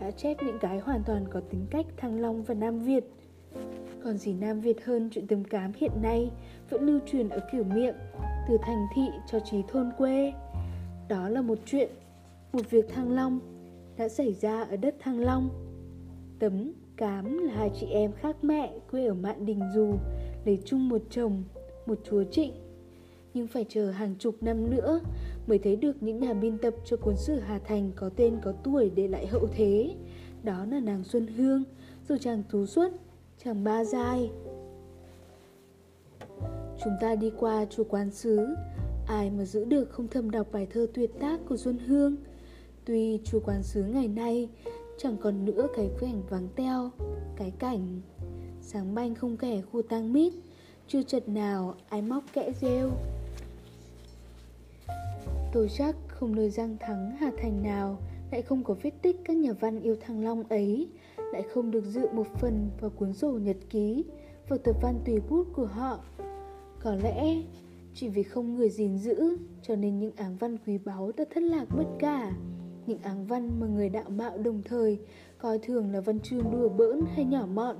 đã 0.00 0.10
chép 0.10 0.36
những 0.46 0.58
cái 0.60 0.78
hoàn 0.78 1.02
toàn 1.06 1.24
có 1.30 1.40
tính 1.50 1.66
cách 1.70 1.86
thăng 1.96 2.20
long 2.20 2.42
và 2.42 2.54
nam 2.54 2.78
việt 2.78 3.04
còn 4.04 4.18
gì 4.18 4.34
nam 4.34 4.60
việt 4.60 4.84
hơn 4.84 5.08
chuyện 5.12 5.26
tấm 5.26 5.44
cám 5.44 5.72
hiện 5.76 5.92
nay 6.02 6.30
vẫn 6.70 6.86
lưu 6.86 7.00
truyền 7.06 7.28
ở 7.28 7.40
kiểu 7.52 7.64
miệng 7.64 7.94
từ 8.48 8.56
thành 8.62 8.86
thị 8.94 9.08
cho 9.30 9.40
trí 9.40 9.62
thôn 9.68 9.90
quê. 9.98 10.32
Đó 11.08 11.28
là 11.28 11.42
một 11.42 11.58
chuyện 11.66 11.90
một 12.52 12.70
việc 12.70 12.88
thăng 12.88 13.12
long 13.12 13.40
đã 13.96 14.08
xảy 14.08 14.32
ra 14.32 14.62
ở 14.62 14.76
đất 14.76 14.94
thăng 14.98 15.20
long. 15.20 15.48
Tấm 16.38 16.72
Cám 16.96 17.38
là 17.38 17.54
hai 17.54 17.70
chị 17.80 17.86
em 17.86 18.12
khác 18.12 18.36
mẹ 18.42 18.78
quê 18.90 19.06
ở 19.06 19.14
Mạn 19.14 19.46
Đình 19.46 19.60
Dù 19.74 19.94
Lấy 20.44 20.58
chung 20.64 20.88
một 20.88 21.02
chồng, 21.10 21.42
một 21.86 21.98
chúa 22.04 22.24
trịnh. 22.24 22.52
Nhưng 23.34 23.46
phải 23.46 23.64
chờ 23.68 23.90
hàng 23.90 24.14
chục 24.18 24.42
năm 24.42 24.70
nữa 24.70 25.00
Mới 25.46 25.58
thấy 25.58 25.76
được 25.76 26.02
những 26.02 26.20
nhà 26.20 26.34
biên 26.34 26.58
tập 26.58 26.74
cho 26.84 26.96
cuốn 26.96 27.16
sử 27.16 27.40
Hà 27.40 27.58
Thành 27.58 27.92
có 27.96 28.10
tên 28.16 28.36
có 28.42 28.52
tuổi 28.52 28.90
để 28.94 29.08
lại 29.08 29.26
hậu 29.26 29.48
thế. 29.52 29.94
Đó 30.42 30.64
là 30.70 30.80
nàng 30.80 31.04
Xuân 31.04 31.26
Hương, 31.26 31.64
rồi 32.08 32.18
chàng 32.18 32.42
Tú 32.50 32.66
Xuất, 32.66 32.92
chàng 33.38 33.64
Ba 33.64 33.84
dai, 33.84 34.30
Chúng 36.84 36.94
ta 37.00 37.14
đi 37.14 37.32
qua 37.38 37.64
chùa 37.70 37.84
Quán 37.84 38.10
Sứ. 38.10 38.46
Ai 39.06 39.30
mà 39.30 39.44
giữ 39.44 39.64
được 39.64 39.90
không 39.90 40.08
thầm 40.08 40.30
đọc 40.30 40.46
bài 40.52 40.66
thơ 40.70 40.86
tuyệt 40.94 41.10
tác 41.20 41.40
của 41.48 41.56
Xuân 41.56 41.78
Hương? 41.78 42.16
Tuy 42.84 43.20
chùa 43.24 43.40
Quán 43.44 43.62
Sứ 43.62 43.82
ngày 43.82 44.08
nay 44.08 44.48
Chẳng 44.98 45.16
còn 45.16 45.44
nữa 45.44 45.66
cái 45.76 45.90
cảnh 46.00 46.22
vắng 46.30 46.48
teo 46.56 46.90
Cái 47.36 47.52
cảnh 47.58 48.00
Sáng 48.60 48.94
banh 48.94 49.14
không 49.14 49.36
kẻ 49.36 49.60
khu 49.72 49.82
tang 49.82 50.12
mít 50.12 50.32
Chưa 50.88 51.02
chật 51.02 51.28
nào 51.28 51.74
ai 51.88 52.02
móc 52.02 52.24
kẽ 52.32 52.52
rêu. 52.60 52.90
Tôi 55.52 55.68
chắc 55.78 55.96
không 56.08 56.36
nơi 56.36 56.50
giang 56.50 56.76
thắng 56.80 57.10
Hà 57.10 57.30
Thành 57.38 57.62
nào 57.62 57.98
Lại 58.32 58.42
không 58.42 58.64
có 58.64 58.74
vết 58.82 58.92
tích 59.02 59.16
các 59.24 59.36
nhà 59.36 59.52
văn 59.52 59.80
yêu 59.80 59.96
Thăng 60.00 60.24
Long 60.24 60.44
ấy. 60.48 60.88
Lại 61.34 61.42
không 61.42 61.70
được 61.70 61.84
dự 61.84 62.08
một 62.12 62.26
phần 62.40 62.70
vào 62.80 62.90
cuốn 62.90 63.12
sổ 63.12 63.32
nhật 63.32 63.56
ký 63.70 64.04
và 64.48 64.56
tập 64.64 64.76
văn 64.82 65.00
tùy 65.04 65.20
bút 65.28 65.46
của 65.52 65.66
họ. 65.66 66.04
Có 66.80 66.94
lẽ 66.94 67.42
chỉ 67.94 68.08
vì 68.08 68.22
không 68.22 68.54
người 68.54 68.70
gìn 68.70 68.98
giữ 68.98 69.36
Cho 69.62 69.76
nên 69.76 69.98
những 69.98 70.12
áng 70.16 70.36
văn 70.36 70.56
quý 70.66 70.78
báu 70.78 71.12
đã 71.16 71.24
thất 71.34 71.42
lạc 71.42 71.64
bất 71.76 71.84
cả. 71.98 72.32
Những 72.86 72.98
áng 73.02 73.26
văn 73.26 73.60
mà 73.60 73.66
người 73.66 73.88
đạo 73.88 74.10
mạo 74.10 74.38
đồng 74.38 74.62
thời 74.64 74.98
Coi 75.38 75.58
thường 75.58 75.92
là 75.92 76.00
văn 76.00 76.20
chương 76.20 76.50
đùa 76.52 76.68
bỡn 76.68 77.00
hay 77.14 77.24
nhỏ 77.24 77.46
mọn 77.54 77.76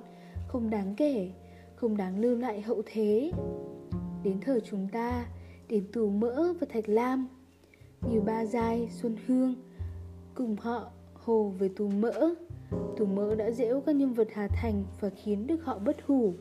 Không 0.49 0.71
đáng 0.71 0.95
kể 0.97 1.31
Không 1.75 1.97
đáng 1.97 2.19
lưu 2.19 2.37
lại 2.37 2.61
hậu 2.61 2.83
thế. 2.87 3.33
Đến 4.23 4.41
thời 4.41 4.61
chúng 4.61 4.89
ta 4.93 5.27
Đến 5.69 5.85
Tù 5.93 6.11
Mỡ 6.11 6.53
và 6.61 6.67
Thạch 6.71 6.89
Lam 6.89 7.29
Như 8.13 8.21
Ba 8.21 8.47
Giai, 8.47 8.89
Xuân 8.91 9.17
Hương 9.27 9.55
Cùng 10.35 10.57
họ 10.61 10.91
hồ 11.15 11.53
về 11.59 11.69
Tù 11.77 11.89
Mỡ. 11.89 12.35
Tù 12.97 13.07
Mỡ 13.07 13.35
đã 13.35 13.50
dễu 13.50 13.81
các 13.81 13.97
nhân 13.97 14.12
vật 14.12 14.28
Hà 14.33 14.49
Thành 14.49 14.85
Và 15.00 15.11
khiến 15.11 15.47
được 15.47 15.64
họ 15.64 15.78
bất 15.78 15.97
hủ. 16.07 16.35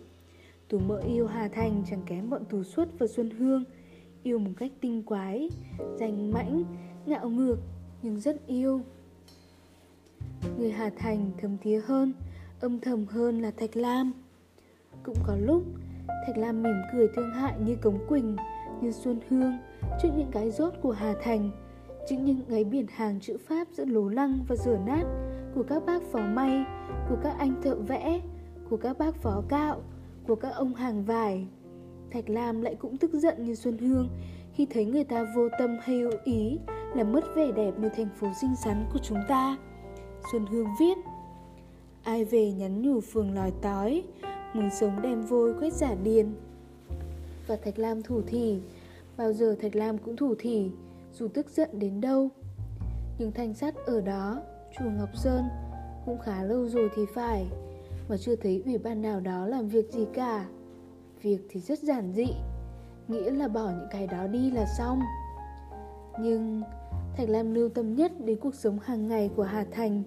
Tù 0.70 0.80
mỡ 0.80 1.00
yêu 1.00 1.28
Hà 1.28 1.48
Thành 1.48 1.84
chẳng 1.90 2.02
kém 2.06 2.30
bọn 2.30 2.46
tù 2.46 2.64
Xuất 2.64 3.00
và 3.00 3.08
Xuân 3.08 3.30
Hương. 3.30 3.64
Yêu 4.24 4.40
một 4.40 4.52
cách 4.58 4.72
tinh 4.82 5.04
quái, 5.04 5.50
danh 6.00 6.32
mãnh, 6.32 6.64
ngạo 7.06 7.30
ngược 7.30 7.58
nhưng 8.02 8.20
rất 8.20 8.48
yêu. 8.48 8.82
Người 10.58 10.72
Hà 10.72 10.90
Thành 10.98 11.32
thấm 11.42 11.58
thía 11.58 11.82
hơn, 11.86 12.14
âm 12.60 12.80
thầm 12.80 13.06
hơn 13.06 13.42
là 13.42 13.52
Thạch 13.52 13.78
Lam. 13.78 14.14
Cũng 15.04 15.18
có 15.28 15.36
lúc 15.36 15.64
Thạch 16.08 16.38
Lam 16.38 16.64
mỉm 16.64 16.76
cười 16.94 17.08
thương 17.16 17.32
hại 17.32 17.54
như 17.66 17.76
Cống 17.76 18.08
Quỳnh, 18.08 18.36
như 18.82 18.92
Xuân 18.92 19.20
Hương 19.30 19.54
Trước 20.02 20.10
những 20.18 20.32
cái 20.32 20.52
rốt 20.52 20.74
của 20.82 20.92
Hà 20.92 21.16
Thành. 21.22 21.52
Trước 22.10 22.16
những 22.16 22.42
cái 22.50 22.64
biển 22.64 22.86
hàng 22.90 23.20
chữ 23.20 23.38
Pháp 23.48 23.68
giữa 23.72 23.86
lố 23.86 24.10
lăng 24.10 24.40
và 24.48 24.56
rửa 24.56 24.78
nát 24.86 25.04
của 25.56 25.64
các 25.64 25.86
bác 25.86 26.04
phó 26.04 26.20
may, 26.20 26.66
của 27.10 27.18
các 27.24 27.36
anh 27.40 27.62
thợ 27.62 27.76
vẽ, 27.76 28.22
của 28.70 28.78
các 28.78 28.98
bác 28.98 29.16
phó 29.16 29.44
cạo 29.50 29.82
của 30.28 30.36
các 30.36 30.50
ông 30.50 30.76
hàng 30.76 31.06
vải. 31.06 31.48
Thạch 32.12 32.30
Lam 32.30 32.62
lại 32.62 32.76
cũng 32.76 32.98
tức 32.98 33.14
giận 33.14 33.46
như 33.46 33.56
Xuân 33.56 33.78
Hương 33.78 34.10
khi 34.54 34.66
thấy 34.66 34.86
người 34.86 35.04
ta 35.04 35.26
vô 35.36 35.50
tâm 35.60 35.78
hay 35.82 36.00
hữu 36.00 36.12
ý 36.24 36.60
làm 36.96 37.12
mất 37.12 37.24
vẻ 37.36 37.52
đẹp 37.52 37.72
nơi 37.78 37.90
thành 37.90 38.10
phố 38.20 38.28
xinh 38.42 38.56
xắn 38.56 38.86
của 38.94 39.00
chúng 39.04 39.20
ta. 39.28 39.58
Xuân 40.32 40.46
Hương 40.46 40.68
viết 40.80 40.98
Ai 42.04 42.26
về 42.26 42.52
nhắn 42.52 42.82
nhủ 42.82 43.02
phường 43.02 43.34
lòi 43.36 43.52
tói 43.62 44.04
Muốn 44.54 44.70
sống 44.80 45.02
đem 45.02 45.22
vôi 45.22 45.54
quét 45.60 45.74
giả 45.74 45.96
điền 46.04 46.36
Và 47.48 47.56
Thạch 47.56 47.80
Lam 47.80 48.04
thủ 48.04 48.22
thỉ 48.28 48.60
Bao 49.18 49.34
giờ 49.34 49.56
Thạch 49.62 49.76
Lam 49.76 49.98
cũng 49.98 50.16
thủ 50.16 50.36
thỉ 50.40 50.70
Dù 51.14 51.28
tức 51.28 51.50
giận 51.50 51.70
đến 51.74 52.02
đâu 52.02 52.30
Nhưng 53.18 53.32
thanh 53.32 53.54
sắt 53.54 53.76
ở 53.86 54.02
đó 54.02 54.42
Chùa 54.80 54.90
Ngọc 54.90 55.10
Sơn 55.16 55.44
Cũng 56.06 56.20
khá 56.20 56.44
lâu 56.44 56.70
rồi 56.70 56.90
thì 56.96 57.06
phải 57.14 57.46
mà 58.10 58.18
chưa 58.18 58.36
thấy 58.36 58.62
ủy 58.66 58.78
ban 58.78 59.02
nào 59.02 59.20
đó 59.20 59.48
làm 59.48 59.68
việc 59.68 59.92
gì 59.92 60.06
cả. 60.14 60.46
Việc 61.22 61.40
thì 61.50 61.60
rất 61.60 61.80
giản 61.80 62.14
dị, 62.16 62.28
nghĩa 63.08 63.32
là 63.32 63.48
bỏ 63.48 63.70
những 63.70 63.88
cái 63.92 64.08
đó 64.08 64.28
đi 64.28 64.52
là 64.52 64.66
xong. 64.78 65.00
Nhưng 66.20 66.62
Thạch 67.18 67.30
Lam 67.30 67.54
lưu 67.54 67.70
tâm 67.70 67.96
nhất 67.96 68.12
đến 68.26 68.40
cuộc 68.40 68.56
sống 68.56 68.80
hàng 68.80 69.08
ngày 69.08 69.30
của 69.36 69.44
Hà 69.44 69.66
Thành, 69.72 70.04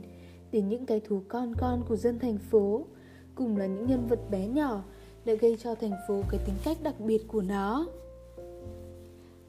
đến 0.52 0.68
những 0.68 0.87
cái 0.87 1.00
thú 1.00 1.20
con 1.28 1.54
con 1.58 1.85
của 1.88 1.96
dân 1.96 2.18
thành 2.18 2.38
phố, 2.38 2.85
cùng 3.35 3.56
là 3.56 3.66
những 3.66 3.87
nhân 3.87 4.06
vật 4.08 4.30
bé 4.30 4.46
nhỏ 4.46 4.82
đã 5.25 5.35
gây 5.35 5.56
cho 5.62 5.75
thành 5.75 5.94
phố 6.08 6.23
cái 6.30 6.40
tính 6.46 6.56
cách 6.64 6.78
đặc 6.82 7.00
biệt 7.00 7.28
của 7.28 7.42
nó. 7.42 7.87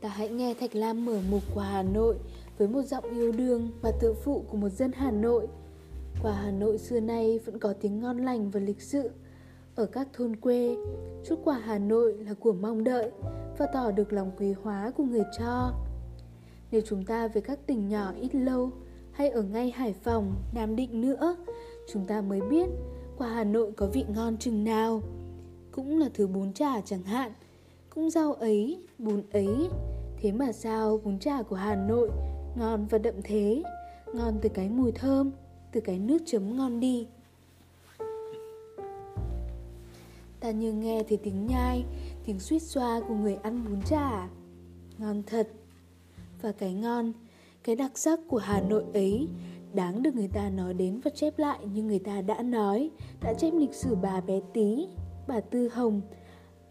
Ta 0.01 0.09
hãy 0.09 0.29
nghe 0.29 0.53
Thạch 0.53 0.75
Lam 0.75 1.05
mở 1.05 1.19
mục 1.31 1.41
của 1.55 1.61
Hà 1.61 1.83
Nội 1.83 2.15
với 2.57 2.67
một 2.67 2.81
giọng 2.81 3.03
yêu 3.03 3.31
đương 3.31 3.69
và 3.81 3.91
tự 3.99 4.13
phụ 4.13 4.45
của 4.49 4.57
một 4.57 4.69
dân 4.69 4.91
Hà 4.95 5.11
Nội– 5.11 5.47
Quả 6.23 6.31
Hà 6.31 6.51
Nội 6.51 6.77
xưa 6.77 6.99
nay 6.99 7.39
vẫn 7.45 7.59
có 7.59 7.73
tiếng 7.81 7.99
ngon 7.99 8.17
lành 8.17 8.51
và 8.51 8.59
lịch 8.59 8.81
sự. 8.81 9.09
Ở 9.75 9.85
các 9.85 10.07
thôn 10.13 10.35
quê, 10.35 10.75
chút 11.25 11.39
quả 11.43 11.59
Hà 11.59 11.77
Nội 11.77 12.13
là 12.13 12.33
của 12.33 12.53
mong 12.53 12.83
đợi 12.83 13.11
Và 13.57 13.65
tỏ 13.73 13.91
được 13.91 14.13
lòng 14.13 14.31
quý 14.37 14.53
hóa 14.63 14.91
của 14.97 15.03
người 15.03 15.23
cho. 15.39 15.73
Nếu 16.71 16.81
chúng 16.85 17.05
ta 17.05 17.27
về 17.27 17.41
các 17.41 17.59
tỉnh 17.65 17.87
nhỏ 17.87 18.13
ít 18.21 18.35
lâu 18.35 18.71
Hay 19.11 19.29
ở 19.29 19.41
ngay 19.41 19.71
Hải 19.71 19.93
Phòng, 19.93 20.35
Nam 20.53 20.75
Định 20.75 21.01
nữa 21.01 21.35
Chúng 21.93 22.05
ta 22.07 22.21
mới 22.21 22.41
biết 22.41 22.69
quả 23.17 23.27
Hà 23.27 23.43
Nội 23.43 23.71
có 23.71 23.87
vị 23.87 24.05
ngon 24.09 24.37
chừng 24.37 24.63
nào. 24.63 25.01
Cũng 25.71 25.99
là 25.99 26.09
thứ 26.13 26.27
bún 26.27 26.53
chả 26.53 26.81
chẳng 26.81 27.03
hạn. 27.03 27.31
Cũng 27.89 28.09
rau 28.09 28.33
ấy, 28.33 28.87
bún 28.97 29.23
ấy. 29.31 29.69
Thế 30.17 30.31
mà 30.31 30.51
sao 30.51 31.01
bún 31.03 31.19
chả 31.19 31.41
của 31.41 31.55
Hà 31.55 31.75
Nội 31.75 32.09
ngon 32.57 32.85
và 32.89 32.97
đậm 32.97 33.15
thế. 33.23 33.63
Ngon 34.13 34.39
từ 34.41 34.49
cái 34.49 34.69
mùi 34.69 34.91
thơm, 34.91 35.31
từ 35.71 35.81
cái 35.81 35.99
nước 35.99 36.17
chấm 36.25 36.57
ngon 36.57 36.79
đi. 36.79 37.07
Ta 40.39 40.51
như 40.51 40.73
nghe 40.73 41.03
thấy 41.09 41.17
tiếng 41.17 41.47
nhai, 41.47 41.85
tiếng 42.25 42.39
suýt 42.39 42.59
xoa 42.59 43.01
của 43.07 43.15
người 43.15 43.35
ăn 43.35 43.65
bún 43.65 43.81
chả. 43.81 44.27
Ngon 44.97 45.23
thật. 45.27 45.47
Và 46.41 46.51
cái 46.51 46.73
ngon, 46.73 47.13
cái 47.63 47.75
đặc 47.75 47.97
sắc 47.97 48.19
của 48.27 48.37
hà 48.37 48.61
nội 48.61 48.83
ấy, 48.93 49.27
đáng 49.73 50.03
được 50.03 50.15
người 50.15 50.29
ta 50.33 50.49
nói 50.49 50.73
đến 50.73 50.99
và 51.03 51.11
chép 51.15 51.39
lại 51.39 51.59
như 51.73 51.83
người 51.83 51.99
ta 51.99 52.21
đã 52.21 52.41
nói, 52.41 52.89
đã 53.21 53.33
chép 53.33 53.53
lịch 53.53 53.73
sử 53.73 53.95
bà 53.95 54.21
bé 54.21 54.39
tí 54.53 54.87
bà 55.27 55.39
tư 55.39 55.67
hồng, 55.67 56.01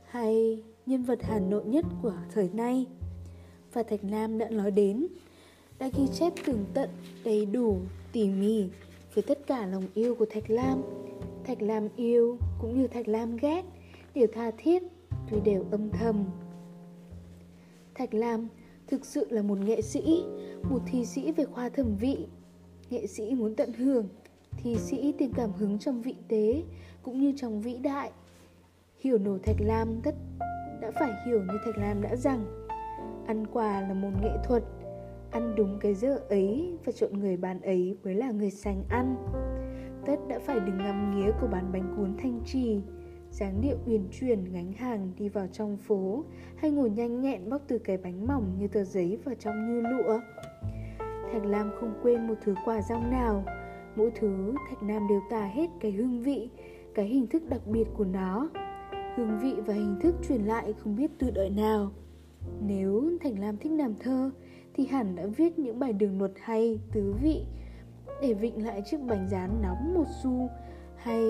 hay 0.05 0.63
nhân 0.87 1.03
vật 1.03 1.19
hà 1.23 1.39
nội 1.39 1.65
nhất 1.65 1.85
của 2.03 2.15
thời 2.35 2.49
nay. 2.49 2.87
Và 3.73 3.83
thạch 3.83 4.05
nam 4.05 4.39
đã 4.39 4.49
nói 4.49 4.71
đến 4.71 5.07
đã 5.79 5.91
ghi 5.97 6.07
chép 6.13 6.33
tường 6.47 6.65
tận 6.75 6.91
đầy 7.25 7.47
đủ 7.47 7.79
tỉ 8.13 8.29
mỉ 8.29 8.69
với 9.15 9.25
tất 9.27 9.47
cả 9.47 9.67
lòng 9.67 9.89
yêu 9.95 10.15
của 10.15 10.27
Thạch 10.31 10.51
Lam. 10.51 10.83
Thạch 11.45 11.63
Lam 11.63 11.89
yêu 11.97 12.39
cũng 12.61 12.81
như 12.81 12.87
Thạch 12.87 13.09
Lam 13.09 13.37
ghét, 13.37 13.63
đều 14.15 14.27
tha 14.33 14.51
thiết, 14.59 14.83
tuy 15.31 15.41
đều 15.45 15.65
âm 15.71 15.91
thầm. 15.91 16.25
Thạch 17.95 18.15
Lam 18.15 18.49
thực 18.87 19.05
sự 19.05 19.27
là 19.31 19.43
một 19.43 19.59
nghệ 19.59 19.83
sĩ, 19.83 20.25
một 20.71 20.79
thi 20.87 21.05
sĩ 21.05 21.33
về 21.33 21.45
khoa 21.45 21.69
thẩm 21.69 21.97
vị. 21.97 22.27
Nghệ 22.91 23.07
sĩ 23.07 23.35
muốn 23.35 23.55
tận 23.55 23.73
hưởng, 23.73 24.09
thi 24.57 24.77
sĩ 24.77 25.13
tìm 25.19 25.33
cảm 25.33 25.53
hứng 25.53 25.79
trong 25.79 26.03
vị 26.03 26.15
tế 26.29 26.63
cũng 27.03 27.21
như 27.21 27.33
trong 27.37 27.61
vĩ 27.61 27.79
đại. 27.79 28.11
Hiểu 28.99 29.19
nổi 29.19 29.39
Thạch 29.43 29.61
Lam 29.61 30.01
tất 30.03 30.15
đã 30.81 30.91
phải 30.91 31.11
hiểu 31.27 31.41
như 31.41 31.59
Thạch 31.65 31.79
Lam 31.79 32.03
đã 32.03 32.17
rằng 32.17 32.67
ăn 33.27 33.47
quà 33.47 33.81
là 33.81 33.95
một 33.95 34.11
nghệ 34.23 34.31
thuật 34.45 34.63
Ăn 35.31 35.55
đúng 35.57 35.79
cái 35.81 35.95
giờ 35.95 36.21
ấy 36.29 36.79
và 36.85 36.93
chọn 36.93 37.21
người 37.21 37.37
bán 37.37 37.61
ấy 37.61 37.99
mới 38.05 38.15
là 38.15 38.31
người 38.31 38.51
sành 38.51 38.85
ăn. 38.89 39.17
Tất 40.07 40.17
đã 40.29 40.39
phải 40.39 40.61
đứng 40.61 40.79
ngắm 40.79 41.11
nghía 41.11 41.31
của 41.41 41.47
bán 41.47 41.73
bánh 41.73 41.95
cuốn 41.97 42.17
thanh 42.23 42.41
trì, 42.45 42.81
dáng 43.31 43.61
điệu 43.61 43.77
uyển 43.87 44.03
chuyển, 44.11 44.45
gánh 44.53 44.73
hàng 44.73 45.13
đi 45.19 45.29
vào 45.29 45.47
trong 45.53 45.77
phố, 45.77 46.25
hay 46.57 46.71
ngồi 46.71 46.91
nhanh 46.91 47.21
nhẹn 47.21 47.51
bóc 47.51 47.63
từ 47.69 47.79
cái 47.79 47.97
bánh 47.97 48.27
mỏng 48.27 48.55
như 48.59 48.69
tờ 48.69 48.85
giấy 48.85 49.19
vào 49.25 49.35
trong 49.35 49.67
như 49.67 49.81
lụa. 49.81 50.21
Thạch 51.33 51.45
lam 51.45 51.71
không 51.81 51.95
quên 52.03 52.27
một 52.27 52.35
thứ 52.45 52.55
quà 52.65 52.83
rong 52.83 53.11
nào. 53.11 53.45
Mỗi 53.97 54.11
thứ 54.11 54.55
thạch 54.69 54.83
nam 54.83 55.09
đều 55.09 55.21
tả 55.31 55.45
hết 55.45 55.71
cái 55.81 55.93
hương 55.93 56.23
vị, 56.23 56.51
cái 56.95 57.07
hình 57.07 57.27
thức 57.27 57.43
đặc 57.49 57.61
biệt 57.67 57.89
của 57.97 58.05
nó. 58.05 58.49
Hương 59.17 59.39
vị 59.43 59.55
và 59.67 59.75
hình 59.75 59.97
thức 60.01 60.15
truyền 60.29 60.41
lại 60.43 60.75
không 60.79 60.97
biết 60.97 61.11
từ 61.19 61.31
đợi 61.31 61.51
nào. 61.51 61.93
Nếu 62.61 63.11
thạch 63.21 63.39
lam 63.39 63.57
thích 63.57 63.73
làm 63.73 63.95
thơ 64.01 64.31
thì 64.77 64.87
hẳn 64.87 65.17
đã 65.17 65.27
viết 65.27 65.59
những 65.59 65.79
bài 65.79 65.93
đường 65.93 66.19
luật 66.19 66.33
hay, 66.41 66.79
tứ 66.93 67.15
vị 67.23 67.43
để 68.23 68.35
vịnh 68.35 68.67
lại 68.67 68.83
chiếc 68.87 69.01
bánh 69.07 69.29
rán 69.31 69.63
nóng 69.63 69.95
một 69.95 70.07
xu. 70.23 70.49
Hay 70.97 71.25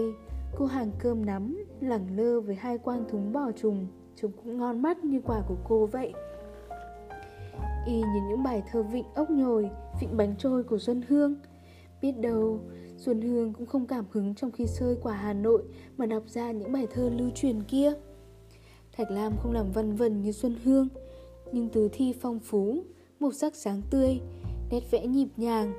cô 0.57 0.67
hàng 0.67 0.91
cơm 0.99 1.27
nắm 1.27 1.65
lẳng 1.81 2.17
lơ 2.17 2.41
với 2.41 2.55
hai 2.55 2.79
quang 2.79 3.05
thúng 3.09 3.33
bò 3.33 3.53
trùng 3.53 3.87
trông 4.17 4.33
cũng 4.33 4.59
ngon 4.59 4.83
mắt 4.83 5.05
như 5.05 5.21
quả 5.21 5.43
của 5.49 5.57
cô 5.65 5.87
vậy. 5.87 6.13
Y 7.87 7.97
như 7.97 8.21
những 8.29 8.43
bài 8.43 8.63
thơ 8.71 8.83
vịnh 8.83 9.05
ốc 9.15 9.31
nhồi 9.31 9.71
vịnh 10.01 10.17
bánh 10.17 10.35
trôi 10.39 10.65
của 10.65 10.79
xuân 10.79 11.03
hương. 11.09 11.35
Biết 12.03 12.13
đâu 12.13 12.61
xuân 12.97 13.21
hương 13.21 13.53
cũng 13.53 13.67
không 13.67 13.87
cảm 13.87 14.05
hứng 14.11 14.35
trong 14.35 14.51
khi 14.51 14.67
sơi 14.67 14.97
quả 15.03 15.15
hà 15.15 15.33
nội 15.33 15.63
mà 15.97 16.07
đọc 16.07 16.23
ra 16.27 16.51
những 16.51 16.73
bài 16.73 16.87
thơ 16.91 17.11
lưu 17.19 17.31
truyền 17.35 17.63
kia. 17.63 17.93
Thạch 18.93 19.11
lam 19.11 19.33
không 19.37 19.53
làm 19.53 19.73
vân 19.73 19.97
vân 19.97 20.23
như 20.23 20.33
xuân 20.33 20.57
hương 20.65 20.89
nhưng 21.53 21.69
tứ 21.69 21.89
thi 21.93 22.15
phong 22.21 22.39
phú 22.39 22.85
màu 23.21 23.33
sắc 23.33 23.55
sáng 23.57 23.83
tươi, 23.91 24.21
nét 24.71 24.91
vẽ 24.91 25.07
nhịp 25.07 25.29
nhàng 25.37 25.73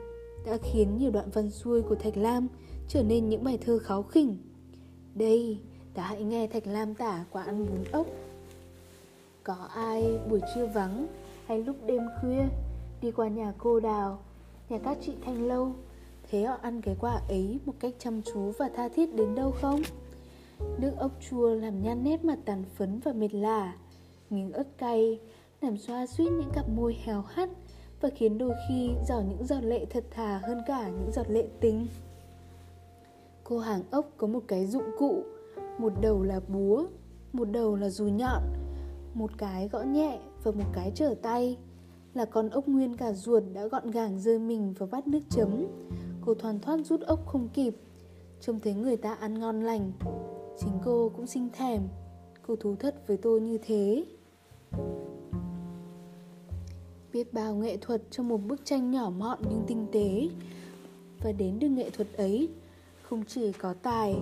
đã 0.46 0.58
khiến 0.63 0.98
nhiều 0.98 1.12
đoạn 1.12 1.29
văn 1.34 1.50
xuôi 1.50 1.82
của 1.82 1.96
Thạch 1.96 2.17
Lam 2.17 2.48
trở 2.88 3.03
nên 3.03 3.29
những 3.29 3.44
bài 3.44 3.58
thơ 3.58 3.79
kháo 3.79 4.03
khỉnh. 4.03 4.38
Đây, 5.15 5.60
ta 5.94 6.03
hãy 6.03 6.24
nghe 6.24 6.48
Thạch 6.48 6.67
Lam 6.67 6.96
tả 6.96 7.25
quả 7.32 7.44
ăn 7.44 7.65
bún 7.65 7.84
ốc. 7.91 8.08
Có 9.44 9.53
ai 9.74 10.20
buổi 10.29 10.41
trưa 10.56 10.67
vắng 10.67 11.08
hay 11.46 11.63
lúc 11.63 11.75
đêm 11.86 12.01
khuya 12.22 12.46
đi 13.01 13.12
qua 13.12 13.27
nhà 13.27 13.53
cô 13.58 13.79
Đào, 13.79 14.20
nhà 14.70 14.77
các 14.84 14.98
chị 15.01 15.13
Thanh 15.25 15.48
Lâu, 15.48 15.72
thấy 16.32 16.46
họ 16.46 16.58
ăn 16.62 16.82
cái 16.82 16.96
quả 17.00 17.22
ấy 17.29 17.60
một 17.65 17.74
cách 17.79 17.94
chăm 18.00 18.22
chú 18.22 18.51
và 18.58 18.70
tha 18.75 18.89
thiết 18.89 19.15
đến 19.15 19.36
đâu 19.36 19.51
không? 19.62 19.82
Nước 20.77 20.91
ốc 20.98 21.12
chua 21.29 21.50
làm 21.50 21.84
nhan 21.84 22.03
nét 22.03 22.25
mặt 22.25 22.39
tàn 22.46 22.63
phấn 22.75 23.00
và 23.00 23.13
mệt 23.13 23.34
lả 23.34 23.74
Miếng 24.29 24.51
ớt 24.51 24.77
cay 24.77 25.20
làm 25.62 25.78
xoa 25.78 26.06
suýt 26.06 26.30
những 26.30 26.50
cặp 26.54 26.70
môi 26.70 26.98
héo 27.04 27.22
hắt 27.22 27.50
Và 28.02 28.10
khiến 28.16 28.38
đôi 28.38 28.54
khi 28.70 28.90
giỏ 29.08 29.22
những 29.22 29.46
giọt 29.46 29.62
lệ 29.62 29.86
thật 29.86 30.04
thà 30.12 30.42
hơn 30.44 30.62
cả 30.68 30.90
những 30.90 31.12
giọt 31.12 31.30
lệ 31.30 31.48
tính. 31.60 31.88
Cô 33.44 33.60
hàng 33.60 33.84
ốc 33.92 34.10
có 34.18 34.28
một 34.28 34.44
cái 34.48 34.66
dụng 34.66 34.92
cụ, 34.98 35.24
Một 35.78 35.94
đầu 36.02 36.24
là 36.24 36.40
búa, 36.48 36.86
Một 37.34 37.46
đầu 37.52 37.76
là 37.76 37.90
dù 37.90 38.08
nhọn, 38.08 38.44
Một 39.14 39.32
cái 39.38 39.68
gõ 39.68 39.82
nhẹ 39.82 40.20
và 40.44 40.52
một 40.52 40.66
cái 40.74 40.92
trở 40.96 41.16
tay. 41.22 41.58
Là 42.14 42.26
con 42.26 42.50
ốc 42.50 42.68
nguyên 42.68 42.98
cả 42.98 43.14
ruột 43.14 43.44
đã 43.54 43.68
gọn 43.68 43.92
gàng 43.92 44.20
rơi 44.20 44.40
mình 44.40 44.74
vào 44.74 44.90
bát 44.92 45.08
nước 45.08 45.22
chấm. 45.30 45.68
Cô 46.26 46.34
thoàn 46.34 46.60
thoát 46.60 46.78
rút 46.78 47.02
ốc 47.02 47.28
không 47.28 47.50
kịp, 47.54 47.76
Trông 48.42 48.60
thấy 48.60 48.74
người 48.74 48.98
ta 48.98 49.14
ăn 49.14 49.40
ngon 49.40 49.62
lành. 49.62 49.92
Chính 50.60 50.80
cô 50.86 51.12
cũng 51.16 51.28
sinh 51.28 51.50
thèm. 51.54 51.82
Cô 52.48 52.56
thú 52.56 52.76
thật 52.80 53.08
với 53.08 53.18
tôi 53.18 53.42
như 53.42 53.58
thế. 53.58 54.06
Biết 57.18 57.34
bao 57.34 57.56
nghệ 57.56 57.78
thuật 57.78 58.02
trong 58.12 58.28
một 58.28 58.38
bức 58.38 58.66
tranh 58.66 58.92
nhỏ 58.92 59.12
mọn 59.18 59.40
nhưng 59.50 59.64
tinh 59.68 59.86
tế. 59.92 60.30
Và 61.24 61.32
đến 61.32 61.60
được 61.60 61.68
nghệ 61.68 61.90
thuật 61.90 62.08
ấy, 62.18 62.50
Không 63.02 63.24
chỉ 63.28 63.52
có 63.52 63.74
tài 63.74 64.16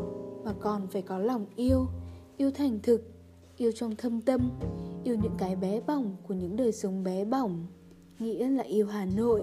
Mà 0.44 0.54
còn 0.60 0.88
phải 0.88 1.02
có 1.02 1.18
lòng 1.18 1.46
yêu 1.56 1.86
Yêu 2.38 2.52
thành 2.52 2.80
thực, 2.84 3.12
Yêu 3.58 3.72
trong 3.72 3.96
thâm 3.96 4.22
tâm, 4.22 4.52
Yêu 5.04 5.16
những 5.16 5.36
cái 5.38 5.56
bé 5.56 5.82
bỏng 5.88 6.16
của 6.28 6.34
những 6.34 6.56
đời 6.56 6.72
sống 6.72 7.04
bé 7.04 7.26
bỏng. 7.26 7.66
Nghĩa 8.20 8.50
là 8.50 8.64
yêu 8.64 8.88
Hà 8.88 9.06
Nội, 9.06 9.42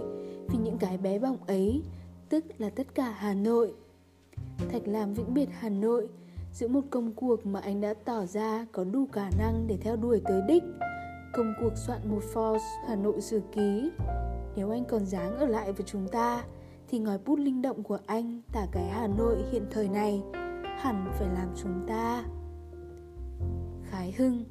Vì 0.49 0.59
những 0.65 0.79
cái 0.79 0.99
bé 0.99 1.19
bỏng 1.19 1.39
ấy, 1.47 1.83
Tức 2.29 2.45
là 2.59 2.71
tất 2.71 2.95
cả 2.95 3.11
Hà 3.11 3.35
Nội. 3.35 3.75
Thạch 4.71 4.89
làm 4.89 5.15
vĩnh 5.15 5.35
biệt 5.35 5.49
Hà 5.53 5.69
Nội, 5.69 6.09
giữa 6.53 6.69
một 6.69 6.83
công 6.91 7.13
cuộc 7.13 7.47
mà 7.47 7.61
anh 7.61 7.81
đã 7.81 7.95
tỏ 7.95 8.27
ra 8.27 8.67
có 8.73 8.85
đủ 8.85 9.07
khả 9.13 9.31
năng 9.39 9.65
để 9.67 9.77
theo 9.77 9.97
đuổi 9.97 10.21
tới 10.25 10.43
đích. 10.49 10.63
Công 11.35 11.55
cuộc 11.61 11.77
soạn 11.77 12.01
một 12.11 12.21
force 12.35 12.87
Hà 12.89 12.97
Nội 12.97 13.21
sử 13.21 13.43
ký. 13.53 13.91
Nếu 14.57 14.71
anh 14.71 14.85
còn 14.85 15.07
dáng 15.07 15.37
ở 15.37 15.47
lại 15.47 15.73
với 15.73 15.87
chúng 15.87 16.09
ta, 16.09 16.45
thì 16.89 16.99
ngòi 16.99 17.19
bút 17.19 17.39
linh 17.39 17.63
động 17.63 17.83
của 17.83 17.99
anh 18.07 18.41
tả 18.53 18.67
cái 18.73 18.85
Hà 18.85 19.07
Nội 19.07 19.37
hiện 19.53 19.67
thời 19.71 19.89
này 19.89 20.23
hẳn 20.79 21.13
phải 21.19 21.29
làm 21.29 21.49
chúng 21.63 21.87
ta. 21.89 22.25
Khái 23.91 24.13
Hưng 24.19 24.45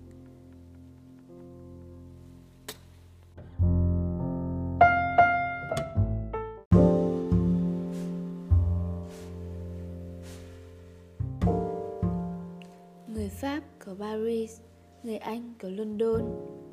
người 13.07 13.29
Pháp 13.29 13.61
có 13.85 13.95
Paris, 14.00 14.59
người 15.03 15.17
Anh 15.17 15.53
có 15.59 15.69
London, 15.69 16.21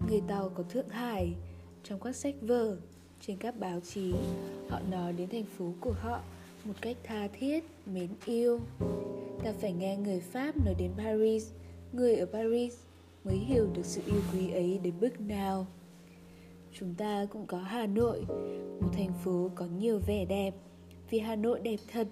người 0.06 0.20
Tàu 0.28 0.48
có 0.48 0.62
Thượng 0.62 0.88
Hải. 0.88 1.34
Trong 1.84 2.00
các 2.00 2.16
sách 2.16 2.34
vở, 2.40 2.76
trên 3.20 3.36
các 3.36 3.58
báo 3.58 3.80
chí, 3.80 4.14
họ 4.68 4.80
nói 4.90 5.12
đến 5.12 5.28
thành 5.28 5.44
phố 5.44 5.72
của 5.80 5.92
họ 5.92 6.20
một 6.64 6.74
cách 6.80 6.96
tha 7.04 7.28
thiết, 7.28 7.64
mến 7.86 8.08
yêu. 8.24 8.60
Ta 9.44 9.52
phải 9.60 9.72
nghe 9.72 9.96
người 9.96 10.20
Pháp 10.20 10.56
nói 10.64 10.74
đến 10.78 10.90
Paris, 10.96 11.50
người 11.92 12.16
ở 12.16 12.26
Paris 12.26 12.74
mới 13.24 13.36
hiểu 13.36 13.66
được 13.74 13.84
sự 13.84 14.02
yêu 14.06 14.20
quý 14.32 14.50
ấy 14.50 14.80
đến 14.82 14.94
mức 15.00 15.20
nào. 15.20 15.66
Chúng 16.72 16.94
ta 16.94 17.26
cũng 17.30 17.46
có 17.46 17.58
Hà 17.58 17.86
Nội, 17.86 18.24
một 18.80 18.88
thành 18.92 19.12
phố 19.24 19.50
có 19.54 19.66
nhiều 19.66 20.00
vẻ 20.06 20.24
đẹp, 20.24 20.54
vì 21.10 21.18
Hà 21.18 21.36
Nội 21.36 21.60
đẹp 21.60 21.80
thật. 21.92 22.08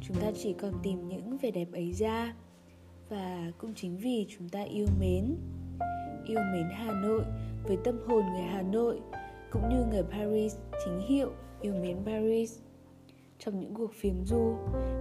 Chúng 0.00 0.16
ta 0.16 0.32
chỉ 0.42 0.52
còn 0.52 0.72
tìm 0.82 1.08
những 1.08 1.38
vẻ 1.38 1.50
đẹp 1.50 1.72
ấy 1.72 1.92
ra 1.92 2.34
và 3.08 3.52
cũng 3.58 3.74
chính 3.74 3.96
vì 3.96 4.26
chúng 4.38 4.48
ta 4.48 4.62
yêu 4.62 4.86
mến 5.00 5.36
yêu 6.26 6.40
mến 6.52 6.66
Hà 6.70 6.92
Nội, 6.92 7.24
với 7.64 7.78
tâm 7.84 7.98
hồn 8.06 8.24
người 8.32 8.42
Hà 8.42 8.62
Nội, 8.62 9.00
cũng 9.50 9.68
như 9.68 9.84
người 9.90 10.02
Paris 10.02 10.56
chính 10.84 11.00
hiệu 11.08 11.30
yêu 11.60 11.74
mến 11.82 11.96
Paris 12.06 12.58
trong 13.38 13.60
những 13.60 13.74
cuộc 13.74 13.94
phiếm 13.94 14.24
du 14.24 14.54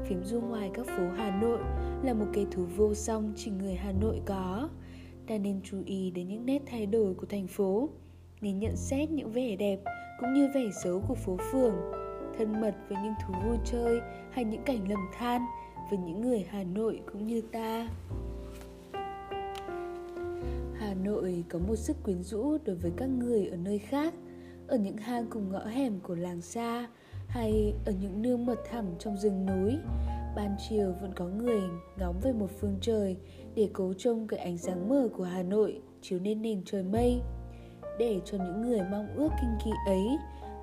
phiếm 0.06 0.24
du 0.24 0.42
ngoài 0.42 0.72
các 0.74 0.86
phố 0.86 1.04
Hà 1.18 1.39
Nội 1.42 1.60
là 2.04 2.13
một 2.13 2.26
cái 2.34 2.46
thú 2.52 2.65
vô 2.78 2.94
song 2.94 3.34
chỉ 3.36 3.52
người 3.52 3.76
Hà 3.76 3.92
Nội 3.92 4.22
có 4.26 4.70
ta 5.30 5.38
nên 5.38 5.62
chú 5.63 5.78
ý 5.86 6.12
đến 6.12 6.28
những 6.28 6.46
nét 6.46 6.62
thay 6.65 6.86
đổi 6.86 7.13
của 7.13 7.26
thành 7.26 7.48
phố, 7.48 7.89
nên 8.42 8.60
nhận 8.60 8.76
xét 8.76 9.12
những 9.12 9.32
vẻ 9.32 9.56
đẹp 9.56 9.80
cũng 10.20 10.34
như 10.34 10.50
vẻ 10.56 10.70
xấu 10.84 11.02
của 11.08 11.15
phố 11.15 11.38
phường, 11.52 11.76
thân 12.38 12.62
mật 12.62 12.76
với 12.89 12.98
những 13.04 13.13
thú 13.26 13.34
vui 13.46 13.58
chơi 13.65 14.02
hay 14.32 14.46
những 14.46 14.63
cảnh 14.63 14.89
lầm 14.89 15.00
than 15.13 15.42
với 15.89 16.00
những 16.00 16.22
người 16.22 16.46
Hà 16.50 16.63
Nội 16.63 17.02
cũng 17.12 17.28
như 17.28 17.42
ta. 17.42 17.89
Hà 20.89 20.95
Nội 20.95 21.43
có 21.49 21.60
một 21.60 21.75
sức 21.75 21.97
quyến 22.04 22.23
rũ 22.23 22.58
đối 22.65 22.75
với 22.75 22.91
các 22.97 23.10
người 23.10 23.47
ở 23.47 23.58
nơi 23.58 23.80
khác, 23.80 24.13
ở 24.67 24.78
những 24.78 24.97
hang 24.97 25.25
cùng 25.30 25.52
ngõ 25.52 25.65
hẻm 25.65 25.99
của 25.99 26.15
làng 26.15 26.41
xa 26.41 26.88
hay 27.28 27.73
ở 27.86 27.93
những 28.02 28.21
nương 28.21 28.45
mật 28.45 28.60
thẳm 28.69 28.86
trong 28.99 29.17
rừng 29.17 29.45
núi. 29.45 29.78
Ban 30.36 30.56
chiều 30.69 30.93
vẫn 31.02 31.13
có 31.15 31.25
người 31.25 31.62
ngóng 31.99 32.19
về 32.23 32.34
một 32.34 32.49
phương 32.60 32.78
trời 32.82 33.17
để 33.56 33.69
cố 33.73 33.93
trông 33.97 34.28
cái 34.28 34.39
ánh 34.39 34.58
sáng 34.58 34.89
mờ 34.89 35.10
của 35.17 35.23
Hà 35.23 35.43
Nội 35.43 35.82
chiếu 36.02 36.19
lên 36.19 36.41
nền 36.41 36.62
trời 36.65 36.84
mây. 36.84 37.21
Để 37.99 38.19
cho 38.25 38.38
những 38.38 38.62
người 38.62 38.82
mong 38.91 39.08
ước 39.15 39.30
kinh 39.41 39.58
kỳ 39.65 39.71
ấy 39.86 40.08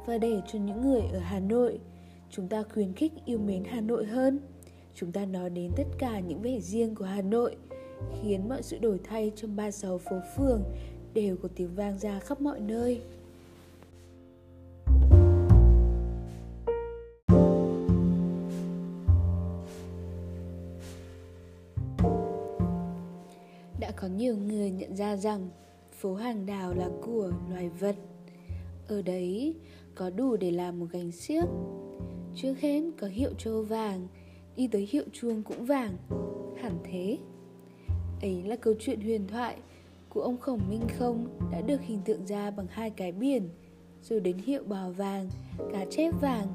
và 0.07 0.19
để 0.19 0.41
cho 0.47 0.59
những 0.59 0.81
người 0.81 1.03
ở 1.12 1.19
Hà 1.19 1.41
Nội, 1.41 1.81
chúng 2.31 2.49
ta 2.49 2.62
khuyến 2.75 2.93
khích 2.93 3.12
yêu 3.25 3.39
mến 3.39 3.65
Hà 3.65 3.81
Nội 3.81 4.05
hơn 4.05 4.41
chúng 4.95 5.12
ta 5.12 5.27
nói 5.27 5.51
đến 5.51 5.71
tất 5.77 5.87
cả 5.99 6.21
những 6.21 6.43
vẻ 6.43 6.61
riêng 6.61 6.95
của 6.95 7.05
Hà 7.05 7.23
Nội, 7.23 7.57
khiến 8.23 8.49
mọi 8.49 8.63
sự 8.63 8.79
đổi 8.79 9.01
thay 9.05 9.33
trong 9.37 9.57
ba 9.57 9.71
sáu 9.71 9.99
phố 9.99 10.17
phường 10.37 10.63
đều 11.15 11.37
có 11.43 11.49
tiếng 11.55 11.75
vang 11.75 11.99
ra 11.99 12.19
khắp 12.19 12.41
mọi 12.41 12.61
nơi. 12.61 13.01
Đã 23.81 23.91
có 23.97 24.09
nhiều 24.09 24.37
người 24.37 24.71
nhận 24.71 24.97
ra 24.97 25.17
rằng 25.17 25.49
phố 26.01 26.15
hàng 26.15 26.47
đào 26.47 26.75
là 26.75 26.89
của 27.03 27.33
loài 27.51 27.69
vật. 27.69 27.97
Ở 28.89 29.03
đấy 29.03 29.55
có 29.95 30.11
đủ 30.11 30.37
để 30.37 30.51
làm 30.51 30.81
một 30.81 30.87
gánh 30.91 31.13
xiếc. 31.13 31.45
Trước 32.35 32.55
hết 32.61 32.83
có 33.01 33.07
hiệu 33.07 33.31
châu 33.39 33.63
vàng, 33.63 34.07
đi 34.57 34.69
tới 34.69 34.89
hiệu 34.91 35.05
chuông 35.13 35.43
cũng 35.43 35.65
vàng 35.65 35.97
hẳn 36.57 36.79
thế 36.85 37.19
ấy 38.21 38.43
là 38.43 38.57
câu 38.57 38.75
chuyện 38.81 39.01
huyền 39.01 39.27
thoại 39.29 39.57
của 40.09 40.21
ông 40.21 40.39
khổng 40.39 40.61
minh 40.69 40.83
không 40.99 41.27
đã 41.53 41.61
được 41.61 41.81
hình 41.81 42.01
tượng 42.05 42.27
ra 42.27 42.51
bằng 42.51 42.67
hai 42.71 42.91
cái 42.91 43.13
biển 43.13 43.49
rồi 44.03 44.21
đến 44.21 44.39
hiệu 44.39 44.63
bò 44.67 44.89
vàng 44.97 45.29
cá 45.73 45.85
chép 45.91 46.15
vàng. 46.21 46.47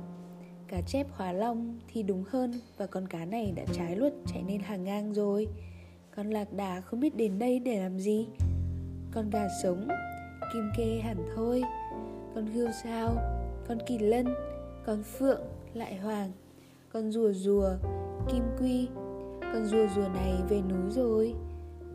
Cá 0.67 0.81
chép 0.81 1.07
hóa 1.11 1.31
long 1.31 1.79
thì 1.87 2.03
đúng 2.03 2.23
hơn 2.29 2.51
và 2.77 2.85
con 2.85 3.07
cá 3.07 3.25
này 3.25 3.53
đã 3.55 3.63
trái 3.73 3.95
luật 3.95 4.13
chạy 4.27 4.43
nên 4.47 4.61
hàng 4.61 4.83
ngang 4.83 5.13
rồi. 5.13 5.47
Con 6.15 6.29
lạc 6.29 6.53
đà 6.53 6.81
không 6.81 6.99
biết 6.99 7.15
đến 7.15 7.39
đây 7.39 7.59
để 7.59 7.79
làm 7.79 7.99
gì. 7.99 8.27
Con 9.11 9.29
gà 9.29 9.47
sống 9.63 9.87
kim 10.53 10.71
kê 10.77 10.99
hẳn 11.03 11.17
thôi. 11.35 11.63
Con 12.35 12.47
hươu 12.47 12.67
sao 12.83 13.15
con 13.67 13.77
kỳ 13.87 13.97
lân 13.97 14.25
con 14.85 15.03
phượng 15.03 15.41
lại 15.73 15.95
hoàng. 15.95 16.31
Con 16.93 17.11
rùa 17.11 17.31
rùa, 17.33 17.69
kim 18.31 18.43
quy 18.59 18.87
Con 19.41 19.65
rùa 19.65 19.87
rùa 19.95 20.07
này 20.13 20.33
về 20.49 20.61
núi 20.69 20.91
rồi. 20.91 21.35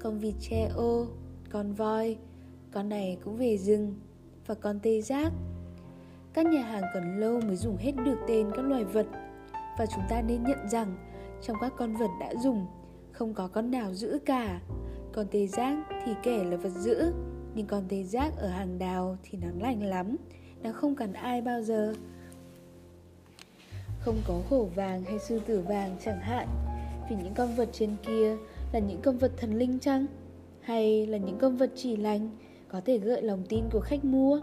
Con 0.06 0.18
vịt 0.18 0.34
tre 0.40 0.68
ô, 0.76 1.06
con 1.50 1.72
voi 1.72 2.16
Con 2.72 2.88
này 2.88 3.18
cũng 3.24 3.36
về 3.36 3.58
rừng 3.58 3.94
Và 4.46 4.54
con 4.54 4.80
tê 4.80 5.00
giác. 5.00 5.32
Các 6.32 6.46
nhà 6.46 6.62
hàng 6.62 6.82
còn 6.94 7.20
lâu 7.20 7.40
mới 7.40 7.56
dùng 7.56 7.76
hết 7.76 7.92
được 8.04 8.18
tên 8.28 8.50
các 8.56 8.62
loài 8.62 8.84
vật 8.84 9.06
Và 9.78 9.86
chúng 9.86 10.04
ta 10.08 10.22
nên 10.22 10.42
nhận 10.42 10.68
rằng 10.68 10.96
Trong 11.42 11.56
các 11.60 11.72
con 11.76 11.96
vật 11.96 12.10
đã 12.20 12.34
dùng 12.42 12.66
Không 13.12 13.34
có 13.34 13.48
con 13.48 13.70
nào 13.70 13.94
giữ 13.94 14.18
cả. 14.24 14.60
Con 15.12 15.26
tê 15.30 15.46
giác 15.46 15.76
thì 16.04 16.12
kể 16.22 16.44
là 16.44 16.56
vật 16.56 16.72
giữ 16.72 17.12
Nhưng 17.54 17.66
con 17.66 17.84
tê 17.88 18.02
giác 18.02 18.32
ở 18.36 18.48
hàng 18.48 18.78
đào 18.78 19.16
thì 19.22 19.38
nó 19.42 19.48
lành 19.60 19.82
lắm 19.82 20.16
Nó 20.62 20.72
không 20.72 20.94
cần 20.94 21.12
ai 21.12 21.40
bao 21.42 21.62
giờ. 21.62 21.94
Không 24.00 24.16
có 24.28 24.40
hổ 24.50 24.64
vàng 24.64 25.04
hay 25.04 25.18
sư 25.18 25.40
tử 25.46 25.60
vàng 25.60 25.96
chẳng 26.04 26.20
hạn 26.20 26.48
vì 27.10 27.16
những 27.16 27.34
con 27.34 27.54
vật 27.54 27.68
trên 27.72 27.96
kia 28.06 28.36
là 28.72 28.78
những 28.78 29.00
con 29.02 29.18
vật 29.18 29.32
thần 29.36 29.54
linh 29.54 29.78
chăng? 29.78 30.06
Hay 30.60 31.06
là 31.06 31.18
những 31.18 31.38
con 31.38 31.56
vật 31.56 31.70
chỉ 31.74 31.96
lành, 31.96 32.30
có 32.68 32.80
thể 32.84 32.98
gợi 32.98 33.22
lòng 33.22 33.42
tin 33.48 33.64
của 33.72 33.80
khách 33.80 34.04
mua? 34.04 34.40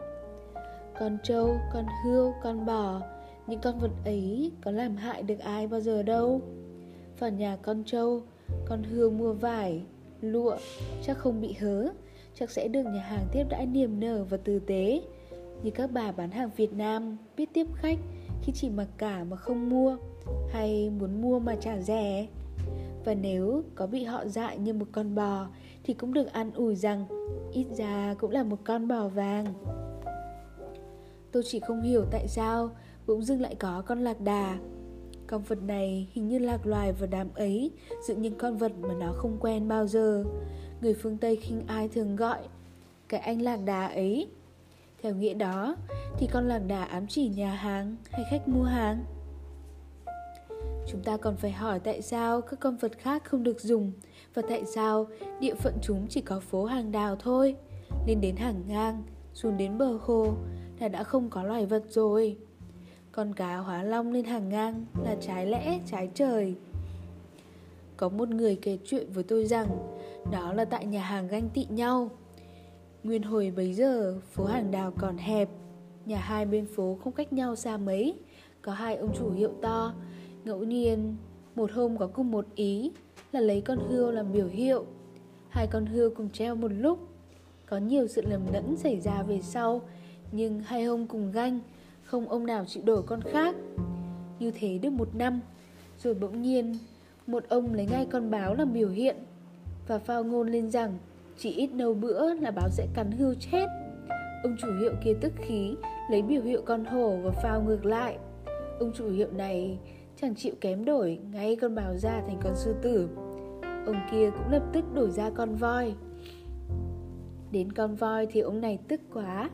Con 1.00 1.18
trâu, 1.24 1.56
con 1.74 1.86
hươu, 2.06 2.34
con 2.44 2.66
bò, 2.66 3.02
những 3.48 3.60
con 3.60 3.80
vật 3.80 3.92
ấy 4.06 4.52
có 4.64 4.72
làm 4.72 4.96
hại 4.96 5.24
được 5.24 5.40
ai 5.40 5.68
bao 5.68 5.80
giờ 5.80 6.04
đâu? 6.04 6.42
Vào 7.20 7.30
nhà 7.30 7.58
con 7.62 7.84
trâu, 7.86 8.22
con 8.66 8.84
hươu 8.84 9.10
mua 9.10 9.34
vải, 9.34 9.82
lụa, 10.22 10.58
chắc 11.02 11.18
không 11.18 11.42
bị 11.42 11.54
hớ, 11.54 11.88
chắc 12.36 12.52
sẽ 12.52 12.68
được 12.68 12.84
nhà 12.84 13.02
hàng 13.02 13.28
tiếp 13.32 13.46
đãi 13.50 13.66
niềm 13.66 14.00
nở 14.00 14.26
và 14.30 14.38
tử 14.38 14.60
tế. 14.60 15.02
Như 15.64 15.72
các 15.72 15.92
bà 15.92 16.12
bán 16.12 16.32
hàng 16.32 16.50
Việt 16.58 16.74
Nam 16.74 17.18
biết 17.38 17.50
tiếp 17.54 17.68
khách 17.76 17.98
khi 18.42 18.54
chỉ 18.56 18.70
mặc 18.70 18.88
cả 18.98 19.24
mà 19.24 19.38
không 19.38 19.70
mua, 19.70 19.98
hay 20.50 20.90
muốn 20.90 21.22
mua 21.22 21.40
mà 21.40 21.56
trả 21.56 21.78
rẻ. 21.80 22.28
Và 23.06 23.14
nếu 23.14 23.64
có 23.76 23.88
bị 23.88 24.04
họ 24.04 24.26
dại 24.26 24.58
như 24.58 24.74
một 24.74 24.86
con 24.92 25.16
bò, 25.16 25.48
Thì 25.84 25.94
cũng 25.94 26.14
được 26.14 26.34
an 26.34 26.52
ủi 26.52 26.76
rằng 26.76 27.06
Ít 27.52 27.66
ra 27.78 28.16
cũng 28.20 28.32
là 28.32 28.44
một 28.44 28.60
con 28.64 28.88
bò 28.88 29.08
vàng. 29.08 29.46
Tôi 31.32 31.44
chỉ 31.46 31.60
không 31.60 31.82
hiểu 31.82 32.06
tại 32.12 32.28
sao 32.28 32.70
Bỗng 33.08 33.22
dưng 33.22 33.42
lại 33.42 33.56
có 33.56 33.84
con 33.88 34.00
lạc 34.00 34.22
đà. 34.22 34.58
Con 35.28 35.42
vật 35.42 35.64
này 35.64 36.08
hình 36.12 36.28
như 36.28 36.40
lạc 36.40 36.68
loài 36.68 36.92
vào 36.92 37.10
đám 37.12 37.28
ấy 37.36 37.72
Giữa 38.08 38.16
những 38.16 38.36
con 38.38 38.58
vật 38.58 38.72
mà 38.82 38.94
nó 38.94 39.14
không 39.16 39.38
quen 39.40 39.68
bao 39.68 39.88
giờ. 39.88 40.24
Người 40.82 40.94
phương 40.94 41.18
Tây 41.18 41.36
khinh 41.36 41.64
ai 41.68 41.90
thường 41.90 42.16
gọi 42.16 42.40
Cái 43.10 43.20
anh 43.20 43.42
lạc 43.42 43.60
đà 43.66 43.88
ấy. 43.88 44.28
Theo 45.02 45.16
nghĩa 45.16 45.34
đó, 45.34 45.76
Thì 46.18 46.28
con 46.32 46.48
lạc 46.48 46.62
đà 46.68 46.84
ám 46.84 47.08
chỉ 47.08 47.28
nhà 47.28 47.54
hàng 47.54 47.96
hay 48.12 48.24
khách 48.30 48.48
mua 48.48 48.64
hàng? 48.64 49.04
Chúng 50.88 51.04
ta 51.04 51.18
còn 51.18 51.36
phải 51.36 51.52
hỏi 51.52 51.80
tại 51.80 52.02
sao 52.02 52.42
các 52.42 52.60
con 52.60 52.78
vật 52.78 52.92
khác 52.98 53.24
không 53.26 53.44
được 53.44 53.62
dùng 53.62 53.92
Và 54.34 54.42
tại 54.50 54.66
sao 54.66 55.08
địa 55.40 55.56
phận 55.56 55.74
chúng 55.82 56.08
chỉ 56.10 56.22
có 56.22 56.40
phố 56.40 56.66
hàng 56.66 56.92
đào 56.92 57.16
thôi. 57.16 57.56
Lên 58.08 58.22
đến 58.22 58.36
hàng 58.36 58.64
ngang, 58.68 59.04
xuống 59.34 59.58
đến 59.58 59.78
bờ 59.78 59.98
hồ 60.02 60.34
là 60.80 60.88
đã 60.88 61.04
không 61.04 61.30
có 61.30 61.44
loài 61.44 61.66
vật 61.66 61.84
rồi. 61.90 62.38
Con 63.12 63.34
cá 63.34 63.58
hóa 63.58 63.84
long 63.84 64.12
lên 64.12 64.26
hàng 64.26 64.50
ngang 64.50 64.86
là 65.04 65.16
trái 65.22 65.46
lẽ, 65.46 65.80
trái 65.86 66.10
trời. 66.14 66.56
Có 67.98 68.10
một 68.10 68.30
người 68.30 68.56
kể 68.62 68.78
chuyện 68.86 69.12
với 69.14 69.24
tôi 69.24 69.46
rằng 69.46 69.68
Đó 70.32 70.54
là 70.54 70.66
tại 70.66 70.86
nhà 70.86 71.04
hàng 71.04 71.28
ganh 71.28 71.50
tị 71.50 71.66
nhau. 71.70 72.10
Nguyên 73.04 73.24
hồi 73.24 73.54
bấy 73.56 73.74
giờ, 73.74 74.20
phố 74.32 74.46
hàng 74.46 74.72
đào 74.72 74.94
còn 74.98 75.18
hẹp. 75.18 75.50
Nhà 76.06 76.18
hai 76.18 76.46
bên 76.46 76.66
phố 76.76 76.98
không 77.04 77.14
cách 77.14 77.34
nhau 77.34 77.56
xa 77.56 77.78
mấy. 77.78 78.20
Có 78.62 78.72
hai 78.72 78.96
ông 78.96 79.14
chủ 79.18 79.32
hiệu 79.32 79.52
to 79.62 79.94
Ngẫu 80.46 80.64
nhiên, 80.64 81.16
một 81.56 81.72
hôm 81.72 81.98
có 81.98 82.08
cùng 82.08 82.32
một 82.32 82.46
ý 82.56 82.92
là 83.32 83.40
lấy 83.40 83.62
con 83.62 83.80
hươu 83.90 84.12
làm 84.12 84.34
biểu 84.34 84.48
hiệu. 84.48 84.86
Hai 85.50 85.68
con 85.68 85.86
hươu 85.86 86.10
cùng 86.16 86.30
treo 86.30 86.56
một 86.56 86.72
lúc. 86.72 87.00
Có 87.66 87.78
nhiều 87.78 88.08
sự 88.08 88.22
lầm 88.22 88.42
lẫn 88.54 88.78
xảy 88.78 89.00
ra 89.00 89.24
về 89.24 89.40
sau, 89.42 89.82
nhưng 90.32 90.60
hai 90.60 90.84
ông 90.84 91.08
cùng 91.08 91.32
ganh, 91.32 91.60
không 92.04 92.30
ông 92.30 92.46
nào 92.46 92.66
chịu 92.66 92.84
đổi 92.86 93.04
con 93.04 93.22
khác. 93.22 93.56
Như 94.40 94.52
thế 94.52 94.78
được 94.78 94.90
một 94.90 95.16
năm, 95.16 95.40
rồi 95.98 96.14
bỗng 96.14 96.42
nhiên, 96.42 96.76
một 97.28 97.44
ông 97.50 97.74
lấy 97.74 97.86
ngay 97.86 98.08
con 98.12 98.32
báo 98.32 98.56
làm 98.56 98.74
biểu 98.74 98.90
hiện 98.90 99.16
và 99.88 100.00
phao 100.00 100.24
ngôn 100.24 100.48
lên 100.48 100.72
rằng 100.72 100.98
chỉ 101.38 101.52
ít 101.52 101.68
nâu 101.74 101.94
bữa 101.94 102.34
là 102.34 102.52
báo 102.52 102.70
sẽ 102.70 102.88
cắn 102.94 103.12
hươu 103.12 103.34
chết. 103.34 103.66
Ông 104.44 104.56
chủ 104.62 104.68
hiệu 104.80 104.94
kia 105.04 105.14
tức 105.22 105.34
khí 105.38 105.76
lấy 106.12 106.22
biểu 106.22 106.42
hiệu 106.42 106.62
con 106.66 106.86
hổ 106.86 107.18
và 107.24 107.32
phao 107.32 107.64
ngược 107.64 107.86
lại. 107.86 108.18
Ông 108.80 108.92
chủ 108.96 109.10
hiệu 109.10 109.32
này 109.32 109.78
chẳng 110.24 110.36
chịu 110.36 110.54
kém 110.62 110.86
đổi, 110.86 111.20
ngay 111.32 111.56
con 111.56 111.76
bào 111.76 111.98
ra 111.98 112.22
thành 112.28 112.40
con 112.44 112.56
sư 112.56 112.76
tử. 112.82 113.10
Ông 113.86 113.96
kia 114.12 114.30
cũng 114.30 114.52
lập 114.52 114.64
tức 114.74 114.86
đổi 114.94 115.12
ra 115.12 115.30
con 115.30 115.56
voi. 115.56 115.96
Đến 117.52 117.72
con 117.72 117.96
voi 117.96 118.26
thì 118.26 118.40
ông 118.40 118.62
này 118.62 118.80
tức 118.88 119.02
quá, 119.14 119.50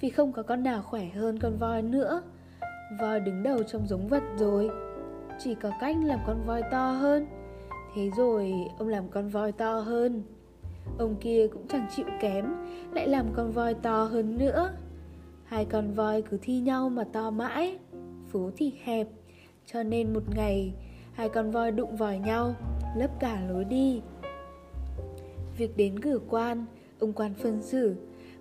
vì 0.00 0.10
không 0.10 0.32
có 0.32 0.42
con 0.42 0.62
nào 0.62 0.82
khỏe 0.82 1.08
hơn 1.08 1.38
con 1.38 1.58
voi 1.58 1.82
nữa. 1.82 2.22
Voi 3.00 3.20
đứng 3.20 3.42
đầu 3.42 3.62
trong 3.62 3.86
giống 3.86 4.08
vật 4.08 4.22
rồi, 4.38 4.70
chỉ 5.38 5.54
có 5.54 5.70
cách 5.80 5.96
làm 6.04 6.18
con 6.26 6.42
voi 6.46 6.62
to 6.70 6.90
hơn. 6.90 7.26
Thế 7.94 8.10
rồi, 8.16 8.52
ông 8.78 8.88
làm 8.88 9.08
con 9.08 9.28
voi 9.28 9.52
to 9.52 9.80
hơn. 9.80 10.22
Ông 10.98 11.16
kia 11.20 11.46
cũng 11.52 11.68
chẳng 11.68 11.86
chịu 11.96 12.06
kém, 12.20 12.44
lại 12.92 13.08
làm 13.08 13.26
con 13.32 13.52
voi 13.52 13.74
to 13.74 14.04
hơn 14.04 14.38
nữa. 14.38 14.70
Hai 15.44 15.64
con 15.64 15.94
voi 15.94 16.22
cứ 16.22 16.38
thi 16.42 16.60
nhau 16.60 16.88
mà 16.88 17.04
to 17.12 17.30
mãi 17.30 17.78
phố 18.32 18.50
thì 18.56 18.72
hẹp 18.84 19.08
cho 19.66 19.82
nên 19.82 20.12
một 20.12 20.22
ngày 20.34 20.72
Hai 21.12 21.28
con 21.28 21.50
voi 21.50 21.70
đụng 21.70 21.96
vào 21.96 22.16
nhau 22.16 22.54
Lấp 22.96 23.10
cả 23.20 23.40
lối 23.48 23.64
đi. 23.64 24.00
Việc 25.56 25.76
đến 25.76 26.00
cử 26.00 26.20
quan 26.28 26.66
Ông 26.98 27.12
quan 27.12 27.34
phân 27.34 27.62
xử 27.62 27.96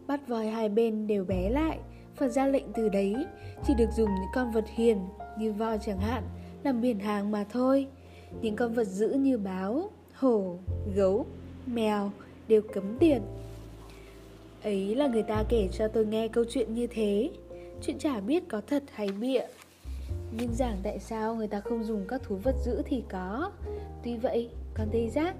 Bắt 0.07 0.27
voi 0.27 0.47
hai 0.47 0.69
bên 0.69 1.07
đều 1.07 1.25
bé 1.25 1.49
lại. 1.49 1.79
Và 2.17 2.27
ra 2.27 2.47
lệnh 2.47 2.73
từ 2.73 2.89
đấy 2.89 3.15
Chỉ 3.67 3.73
được 3.77 3.89
dùng 3.97 4.09
những 4.09 4.31
con 4.33 4.51
vật 4.51 4.65
hiền 4.75 4.97
Như 5.37 5.53
voi 5.53 5.77
chẳng 5.85 5.99
hạn 5.99 6.23
Làm 6.63 6.81
biển 6.81 6.99
hàng 6.99 7.31
mà 7.31 7.45
thôi. 7.51 7.87
Những 8.41 8.55
con 8.55 8.73
vật 8.73 8.87
dữ 8.87 9.09
như 9.09 9.37
báo 9.37 9.89
Hổ, 10.13 10.57
gấu, 10.95 11.25
mèo 11.65 12.11
Đều 12.47 12.61
cấm 12.73 12.97
tiền 12.99 13.21
Ấy 14.63 14.95
là 14.95 15.07
người 15.07 15.23
ta 15.23 15.43
kể 15.49 15.67
cho 15.71 15.87
tôi 15.87 16.05
nghe 16.05 16.27
câu 16.27 16.43
chuyện 16.49 16.73
như 16.73 16.87
thế. 16.87 17.29
Chuyện 17.81 17.97
chả 17.97 18.19
biết 18.19 18.43
có 18.49 18.61
thật 18.67 18.83
hay 18.93 19.07
bịa 19.07 19.41
nhưng 20.37 20.53
giảng 20.53 20.77
tại 20.83 20.99
sao 20.99 21.35
người 21.35 21.47
ta 21.47 21.59
không 21.59 21.83
dùng 21.83 22.05
các 22.07 22.21
thú 22.23 22.35
vật 22.35 22.55
giữ 22.65 22.81
thì 22.85 23.03
có. 23.09 23.51
Tuy 24.03 24.17
vậy, 24.17 24.49
còn 24.73 24.87
tê 24.91 25.09
giác? 25.09 25.35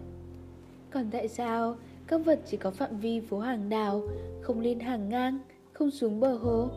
Còn 0.91 1.09
tại 1.11 1.27
sao 1.27 1.75
các 2.07 2.25
vật 2.25 2.39
chỉ 2.45 2.57
có 2.57 2.71
phạm 2.71 2.99
vi 2.99 3.19
phố 3.19 3.39
hàng 3.39 3.69
đào 3.69 4.01
Không 4.41 4.59
lên 4.59 4.79
hàng 4.79 5.09
ngang, 5.09 5.39
không 5.73 5.91
xuống 5.91 6.19
bờ 6.19 6.33
hồ 6.33 6.69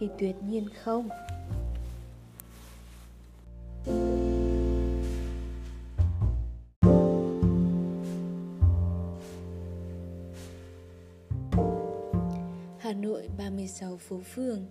Thì 0.00 0.08
tuyệt 0.18 0.36
nhiên 0.48 0.68
không? 0.82 1.08
Hà 12.78 12.92
Nội 12.92 13.28
36 13.38 13.96
phố 13.96 14.20
phường 14.34 14.66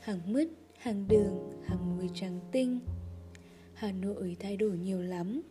Hàng 0.00 0.20
mứt 0.26 0.48
hàng 0.86 1.08
đường, 1.08 1.50
hàng 1.64 1.96
mùi 1.96 2.10
trắng 2.14 2.40
tinh. 2.52 2.80
Hà 3.74 3.92
Nội 3.92 4.36
thay 4.40 4.56
đổi 4.56 4.78
nhiều 4.78 5.02
lắm, 5.02 5.42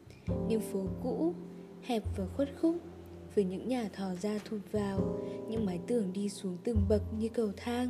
nhưng 0.47 0.61
phố 0.61 0.87
cũ, 1.03 1.33
hẹp 1.81 2.03
và 2.17 2.27
khuất 2.27 2.49
khúc, 2.61 2.75
với 3.35 3.43
những 3.43 3.67
nhà 3.67 3.89
thò 3.93 4.15
ra 4.15 4.39
thụt 4.49 4.61
vào, 4.71 5.19
những 5.49 5.65
mái 5.65 5.79
tường 5.87 6.13
đi 6.13 6.29
xuống 6.29 6.57
từng 6.63 6.77
bậc 6.89 7.01
như 7.19 7.29
cầu 7.29 7.51
thang, 7.57 7.89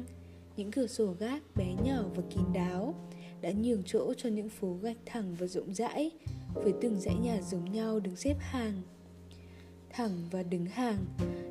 những 0.57 0.71
cửa 0.71 0.87
sổ 0.87 1.13
gác 1.19 1.43
bé 1.55 1.75
nhỏ 1.83 2.03
và 2.15 2.23
kín 2.29 2.43
đáo, 2.53 2.95
đã 3.41 3.51
nhường 3.51 3.83
chỗ 3.85 4.13
cho 4.17 4.29
những 4.29 4.49
phố 4.49 4.77
gạch 4.81 4.97
thẳng 5.05 5.35
và 5.39 5.47
rộng 5.47 5.73
rãi, 5.73 6.11
với 6.53 6.73
từng 6.81 6.99
dãy 6.99 7.15
nhà 7.15 7.41
giống 7.41 7.71
nhau 7.71 7.99
đứng 7.99 8.15
xếp 8.15 8.35
hàng. 8.39 8.81
Thẳng 9.89 10.17
và 10.31 10.43
đứng 10.43 10.65
hàng, 10.65 11.05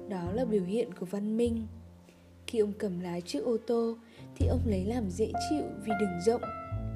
đó 0.09 0.33
là 0.33 0.45
biểu 0.45 0.65
hiện 0.65 0.95
của 0.95 1.07
văn 1.07 1.37
minh. 1.37 1.67
Khi 2.47 2.59
ông 2.59 2.73
cầm 2.79 3.01
lái 3.01 3.21
chiếc 3.21 3.45
ô 3.45 3.57
tô, 3.67 3.97
thì 4.37 4.47
ông 4.47 4.61
lấy 4.67 4.85
làm 4.85 5.11
dễ 5.11 5.33
chịu 5.51 5.65
vì 5.85 5.93
đường 6.01 6.21
rộng, 6.27 6.43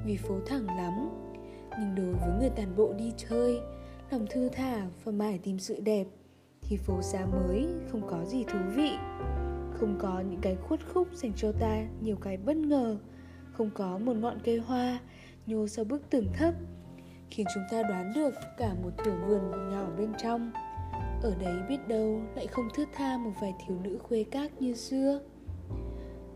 vì 0.05 0.17
phố 0.17 0.39
thẳng 0.45 0.65
lắm. 0.65 1.09
Nhưng 1.79 1.95
đối 1.95 2.13
với 2.13 2.29
người 2.39 2.49
tàn 2.49 2.75
bộ 2.75 2.93
đi 2.93 3.13
chơi, 3.17 3.59
lòng 4.11 4.25
thư 4.29 4.49
thả 4.49 4.87
và 5.03 5.11
mải 5.11 5.37
tìm 5.37 5.59
sự 5.59 5.79
đẹp, 5.79 6.07
thì 6.61 6.77
phố 6.77 7.01
xá 7.01 7.25
mới 7.25 7.67
không 7.91 8.01
có 8.09 8.25
gì 8.25 8.43
thú 8.43 8.59
vị. 8.75 8.91
Không 9.73 9.95
có 9.99 10.23
những 10.29 10.41
cái 10.41 10.55
khuất 10.55 10.79
khúc 10.93 11.07
dành 11.13 11.31
cho 11.35 11.51
ta 11.51 11.85
nhiều 12.01 12.15
cái 12.15 12.37
bất 12.37 12.57
ngờ, 12.57 12.97
không 13.51 13.69
có 13.75 13.97
một 13.97 14.15
ngọn 14.15 14.37
cây 14.43 14.57
hoa 14.57 14.99
nhô 15.45 15.67
sau 15.67 15.85
bức 15.85 16.09
tường 16.09 16.27
thấp, 16.33 16.53
khiến 17.29 17.47
chúng 17.53 17.63
ta 17.71 17.83
đoán 17.83 18.13
được 18.15 18.33
cả 18.57 18.73
một 18.83 18.91
thửa 18.97 19.17
vườn 19.27 19.71
nhỏ 19.71 19.87
bên 19.97 20.11
trong. 20.23 20.51
Ở 21.21 21.35
đấy 21.39 21.55
biết 21.69 21.87
đâu 21.87 22.21
lại 22.35 22.47
không 22.47 22.67
thước 22.75 22.85
tha 22.93 23.17
một 23.17 23.31
vài 23.41 23.53
thiếu 23.65 23.77
nữ 23.83 23.97
khuê 24.03 24.25
các 24.31 24.61
như 24.61 24.73
xưa 24.73 25.19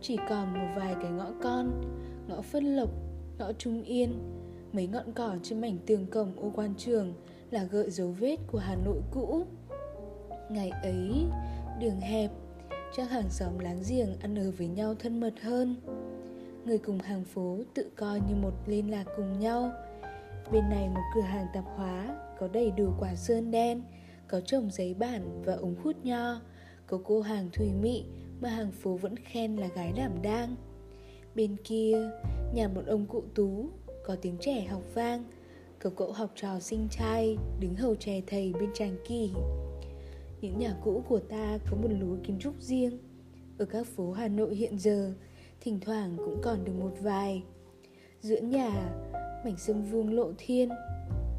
chỉ 0.03 0.17
còn 0.29 0.53
một 0.53 0.67
vài 0.75 0.95
cái 1.01 1.11
ngõ 1.11 1.31
con, 1.43 1.81
ngõ 2.27 2.41
phân 2.41 2.75
lộc, 2.75 2.89
ngõ 3.37 3.53
trung 3.53 3.83
yên. 3.83 4.19
Mấy 4.73 4.87
ngọn 4.87 5.13
cỏ 5.13 5.35
trên 5.43 5.61
mảnh 5.61 5.77
tường 5.85 6.07
cổng 6.07 6.31
ô 6.35 6.51
quan 6.55 6.73
trường 6.77 7.13
là 7.51 7.63
gợi 7.63 7.89
dấu 7.89 8.07
vết 8.19 8.35
của 8.47 8.57
hà 8.57 8.75
nội 8.75 9.01
cũ. 9.11 9.45
Ngày 10.49 10.69
ấy, 10.69 11.25
đường 11.79 11.99
hẹp 11.99 12.31
chắc 12.97 13.11
hàng 13.11 13.29
xóm 13.29 13.59
láng 13.59 13.83
giềng 13.89 14.19
ăn 14.19 14.35
ở 14.35 14.51
với 14.57 14.67
nhau 14.67 14.95
thân 14.95 15.19
mật 15.19 15.33
hơn. 15.41 15.75
Người 16.65 16.77
cùng 16.77 16.99
hàng 16.99 17.23
phố 17.23 17.57
tự 17.73 17.89
coi 17.95 18.19
như 18.19 18.35
một 18.35 18.53
liên 18.67 18.91
lạc 18.91 19.05
cùng 19.17 19.39
nhau. 19.39 19.71
Bên 20.51 20.69
này 20.69 20.89
một 20.89 21.01
cửa 21.15 21.21
hàng 21.21 21.47
tạp 21.53 21.63
hóa 21.75 22.17
có 22.39 22.47
đầy 22.53 22.71
đủ 22.71 22.93
quả 22.99 23.15
sơn 23.15 23.51
đen, 23.51 23.81
có 24.27 24.41
trồng 24.41 24.69
giấy 24.71 24.93
bản 24.93 25.41
và 25.45 25.53
ống 25.53 25.75
hút 25.83 25.95
nho, 26.03 26.41
có 26.87 26.99
cô 27.03 27.21
hàng 27.21 27.49
thùy 27.53 27.67
mị 27.81 28.05
mà 28.41 28.49
hàng 28.49 28.71
phố 28.71 28.97
vẫn 28.97 29.15
khen 29.15 29.55
là 29.55 29.67
gái 29.67 29.93
đảm 29.97 30.11
đang. 30.21 30.55
Bên 31.35 31.55
kia, 31.63 32.11
nhà 32.53 32.67
một 32.67 32.81
ông 32.87 33.05
cụ 33.05 33.23
tú, 33.35 33.69
có 34.05 34.15
tiếng 34.21 34.37
trẻ 34.39 34.65
học 34.69 34.81
vang. 34.93 35.23
Cậu 35.79 35.91
cậu 35.95 36.11
học 36.11 36.31
trò 36.35 36.59
sinh 36.59 36.87
trai, 36.91 37.37
đứng 37.59 37.75
hầu 37.75 37.95
trẻ 37.95 38.21
thầy 38.27 38.53
bên 38.53 38.69
tràng 38.73 38.97
kỳ. 39.07 39.31
Những 40.41 40.59
nhà 40.59 40.75
cũ 40.83 41.03
của 41.07 41.19
ta 41.19 41.57
có 41.71 41.77
một 41.77 41.89
lối 42.01 42.17
kiến 42.23 42.39
trúc 42.39 42.61
riêng. 42.61 42.97
Ở 43.57 43.65
các 43.65 43.87
phố 43.87 44.11
hà 44.11 44.27
nội 44.27 44.55
hiện 44.55 44.79
giờ, 44.79 45.13
thỉnh 45.61 45.79
thoảng 45.79 46.17
cũng 46.17 46.39
còn 46.43 46.65
được 46.65 46.73
một 46.79 46.93
vài. 47.01 47.43
Giữa 48.21 48.39
nhà, 48.41 48.93
mảnh 49.45 49.57
sông 49.57 49.83
vuông 49.83 50.13
lộ 50.13 50.31
thiên. 50.37 50.69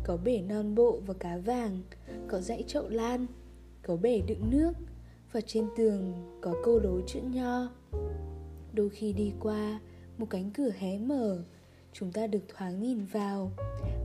Có 0.04 0.16
bể 0.24 0.40
non 0.40 0.74
bộ 0.74 1.00
và 1.06 1.14
cá 1.14 1.36
vàng, 1.36 1.82
có 2.28 2.40
dãy 2.40 2.64
chậu 2.66 2.88
lan, 2.88 3.26
có 3.82 3.96
bể 3.96 4.22
đựng 4.26 4.50
nước 4.50 4.72
và 5.34 5.40
trên 5.46 5.66
tường 5.76 6.12
có 6.40 6.54
câu 6.64 6.78
đối 6.78 7.02
chữ 7.06 7.20
nho. 7.20 7.68
Đôi 8.72 8.90
khi 8.90 9.12
đi 9.12 9.32
qua, 9.40 9.80
một 10.18 10.26
cánh 10.30 10.50
cửa 10.50 10.70
hé 10.78 10.98
mở, 10.98 11.44
chúng 11.92 12.12
ta 12.12 12.26
được 12.26 12.42
thoáng 12.48 12.82
nhìn 12.82 13.04
vào. 13.04 13.50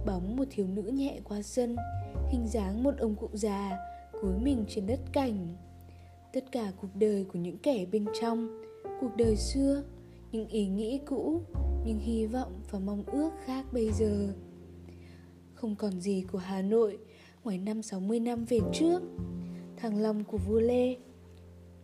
Bóng 0.05 0.35
một 0.35 0.43
thiếu 0.49 0.67
nữ 0.67 0.81
nhẹ 0.81 1.19
qua 1.23 1.41
sân, 1.41 1.75
hình 2.29 2.47
dáng 2.47 2.83
một 2.83 2.97
ông 2.99 3.15
cụ 3.15 3.29
già 3.33 3.77
cúi 4.21 4.33
mình 4.41 4.65
trên 4.69 4.87
đất 4.87 4.99
cảnh 5.13 5.55
tất 6.33 6.51
cả 6.51 6.71
cuộc 6.81 6.95
đời 6.95 7.25
của 7.33 7.39
những 7.39 7.57
kẻ 7.57 7.85
bên 7.91 8.05
trong, 8.21 8.61
cuộc 9.01 9.11
đời 9.17 9.35
xưa, 9.35 9.83
những 10.31 10.47
ý 10.47 10.67
nghĩ 10.67 10.99
cũ, 11.05 11.41
những 11.85 11.99
hy 11.99 12.25
vọng 12.25 12.61
và 12.71 12.79
mong 12.79 13.03
ước 13.07 13.31
khác 13.45 13.65
bây 13.71 13.91
giờ. 13.91 14.33
Không 15.53 15.75
còn 15.75 16.01
gì 16.01 16.25
của 16.31 16.37
Hà 16.37 16.61
Nội 16.61 16.97
ngoài 17.43 17.57
năm 17.57 17.81
60 17.81 18.19
năm 18.19 18.45
về 18.45 18.59
trước. 18.73 19.01
Thằng 19.77 20.01
Long 20.01 20.23
của 20.23 20.37
vua 20.37 20.59
Lê 20.59 20.95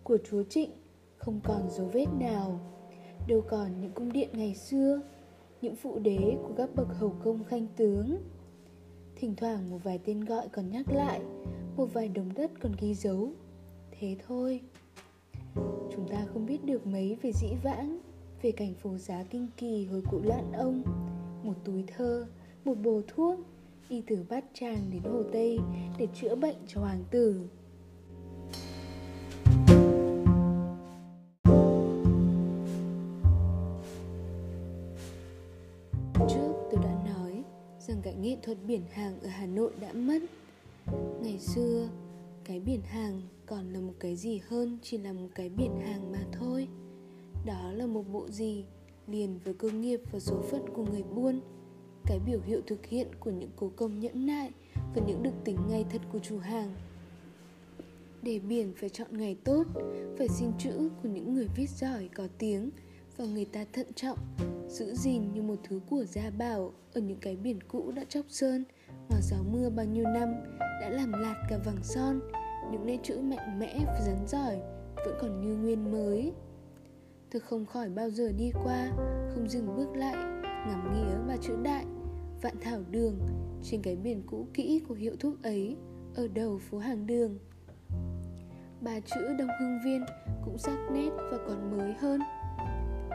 của 0.05 0.17
chúa 0.29 0.43
Trịnh 0.43 0.69
không 1.17 1.39
còn 1.43 1.69
dấu 1.69 1.87
vết 1.87 2.05
nào. 2.19 2.59
Đâu 3.27 3.41
còn 3.49 3.81
những 3.81 3.91
cung 3.91 4.11
điện 4.11 4.29
ngày 4.33 4.55
xưa, 4.55 5.01
những 5.61 5.75
phụ 5.75 5.99
đế 5.99 6.37
của 6.43 6.53
các 6.57 6.69
bậc 6.75 6.87
hầu 6.87 7.15
công 7.23 7.43
khanh 7.43 7.67
tướng. 7.75 8.17
Thỉnh 9.15 9.35
thoảng 9.35 9.69
một 9.69 9.77
vài 9.83 9.99
tên 10.05 10.25
gọi 10.25 10.47
còn 10.49 10.69
nhắc 10.69 10.85
lại, 10.89 11.21
một 11.77 11.85
vài 11.93 12.07
đống 12.07 12.29
đất 12.35 12.51
còn 12.61 12.71
ghi 12.79 12.93
dấu. 12.93 13.31
Thế 13.91 14.15
thôi. 14.27 14.61
Chúng 15.91 16.07
ta 16.09 16.25
không 16.33 16.45
biết 16.45 16.65
được 16.65 16.87
mấy 16.87 17.17
về 17.21 17.31
dĩ 17.41 17.47
vãng, 17.63 17.99
về 18.41 18.51
cảnh 18.51 18.73
phố 18.73 18.97
giá 18.97 19.23
kinh 19.23 19.47
kỳ 19.57 19.85
hồi 19.85 20.03
cụ 20.11 20.21
lãn 20.23 20.51
ông, 20.51 20.83
một 21.43 21.55
túi 21.63 21.83
thơ, 21.87 22.27
một 22.65 22.75
bồ 22.83 23.01
thuốc, 23.07 23.39
y 23.89 24.01
từ 24.07 24.25
bát 24.29 24.45
tràng 24.53 24.89
đến 24.91 25.01
hồ 25.03 25.23
tây 25.31 25.59
để 25.97 26.07
chữa 26.13 26.35
bệnh 26.35 26.57
cho 26.67 26.81
hoàng 26.81 27.03
tử. 27.11 27.47
Thuật 38.45 38.57
biển 38.67 38.81
hàng 38.91 39.19
ở 39.21 39.27
hà 39.27 39.45
nội 39.45 39.71
đã 39.79 39.93
mất. 39.93 40.19
Ngày 41.21 41.39
xưa, 41.39 41.89
cái 42.43 42.59
biển 42.59 42.81
hàng 42.81 43.21
còn 43.45 43.73
là 43.73 43.79
một 43.79 43.93
cái 43.99 44.15
gì 44.15 44.41
hơn 44.47 44.77
chỉ 44.81 44.97
là 44.97 45.13
một 45.13 45.27
cái 45.35 45.49
biển 45.49 45.79
hàng 45.85 46.11
mà 46.11 46.19
thôi. 46.31 46.67
Đó 47.45 47.71
là 47.71 47.85
một 47.85 48.03
bộ 48.13 48.27
gì 48.29 48.65
liền 49.07 49.39
với 49.43 49.53
cơ 49.53 49.69
nghiệp 49.69 50.01
và 50.11 50.19
số 50.19 50.41
phận 50.41 50.61
của 50.73 50.85
người 50.85 51.03
buôn. 51.03 51.41
Cái 52.05 52.19
biểu 52.25 52.39
hiệu 52.45 52.61
thực 52.67 52.85
hiện 52.85 53.07
của 53.19 53.31
những 53.31 53.51
cố 53.55 53.71
công 53.75 53.99
nhẫn 53.99 54.25
nại 54.25 54.51
và 54.95 55.01
những 55.07 55.23
đức 55.23 55.33
tính 55.43 55.57
ngay 55.69 55.85
thật 55.89 56.01
của 56.11 56.19
chủ 56.19 56.37
hàng. 56.37 56.75
Để 58.21 58.39
biển 58.39 58.73
phải 58.75 58.89
chọn 58.89 59.17
ngày 59.17 59.35
tốt, 59.43 59.63
phải 60.17 60.27
xin 60.27 60.51
chữ 60.59 60.89
của 61.03 61.09
những 61.09 61.33
người 61.33 61.47
viết 61.55 61.69
giỏi 61.69 62.09
có 62.15 62.27
tiếng 62.37 62.69
và 63.17 63.25
người 63.25 63.45
ta 63.45 63.65
thận 63.73 63.87
trọng, 63.95 64.17
giữ 64.67 64.93
gìn 64.95 65.33
như 65.33 65.41
một 65.41 65.55
thứ 65.63 65.79
của 65.89 66.03
gia 66.05 66.29
bảo 66.29 66.73
ở 66.93 67.01
những 67.01 67.19
cái 67.21 67.35
biển 67.35 67.59
cũ 67.67 67.91
đã 67.95 68.03
chóc 68.09 68.25
sơn 68.29 68.63
mà 69.09 69.17
gió 69.21 69.37
mưa 69.51 69.69
bao 69.69 69.85
nhiêu 69.85 70.05
năm 70.05 70.33
đã 70.59 70.89
làm 70.89 71.11
lạt 71.11 71.45
cả 71.49 71.57
vàng 71.65 71.83
son, 71.83 72.19
những 72.71 72.85
nét 72.85 72.97
chữ 73.03 73.19
mạnh 73.19 73.59
mẽ 73.59 73.79
và 73.85 74.01
rắn 74.05 74.27
giỏi 74.27 74.59
vẫn 74.95 75.17
còn 75.21 75.41
như 75.41 75.55
nguyên 75.55 75.91
mới. 75.91 76.33
Tôi 77.31 77.39
không 77.39 77.65
khỏi 77.65 77.89
bao 77.89 78.09
giờ 78.09 78.31
đi 78.37 78.51
qua, 78.63 78.91
không 79.33 79.49
dừng 79.49 79.75
bước 79.77 79.95
lại, 79.95 80.15
ngắm 80.43 80.93
nghía 80.93 81.27
ba 81.27 81.37
chữ 81.41 81.57
đại, 81.63 81.85
vạn 82.41 82.55
thảo 82.61 82.79
đường 82.91 83.19
trên 83.63 83.81
cái 83.81 83.95
biển 83.95 84.23
cũ 84.25 84.47
kỹ 84.53 84.81
của 84.87 84.95
hiệu 84.95 85.15
thuốc 85.19 85.43
ấy 85.43 85.75
ở 86.15 86.27
đầu 86.27 86.59
phố 86.69 86.77
hàng 86.77 87.07
đường. 87.07 87.39
Ba 88.81 88.99
chữ 88.99 89.21
đông 89.39 89.49
hương 89.59 89.79
viên 89.85 90.05
cũng 90.45 90.57
sắc 90.57 90.77
nét 90.93 91.09
và 91.31 91.37
còn 91.47 91.77
mới 91.77 91.93
hơn 91.93 92.19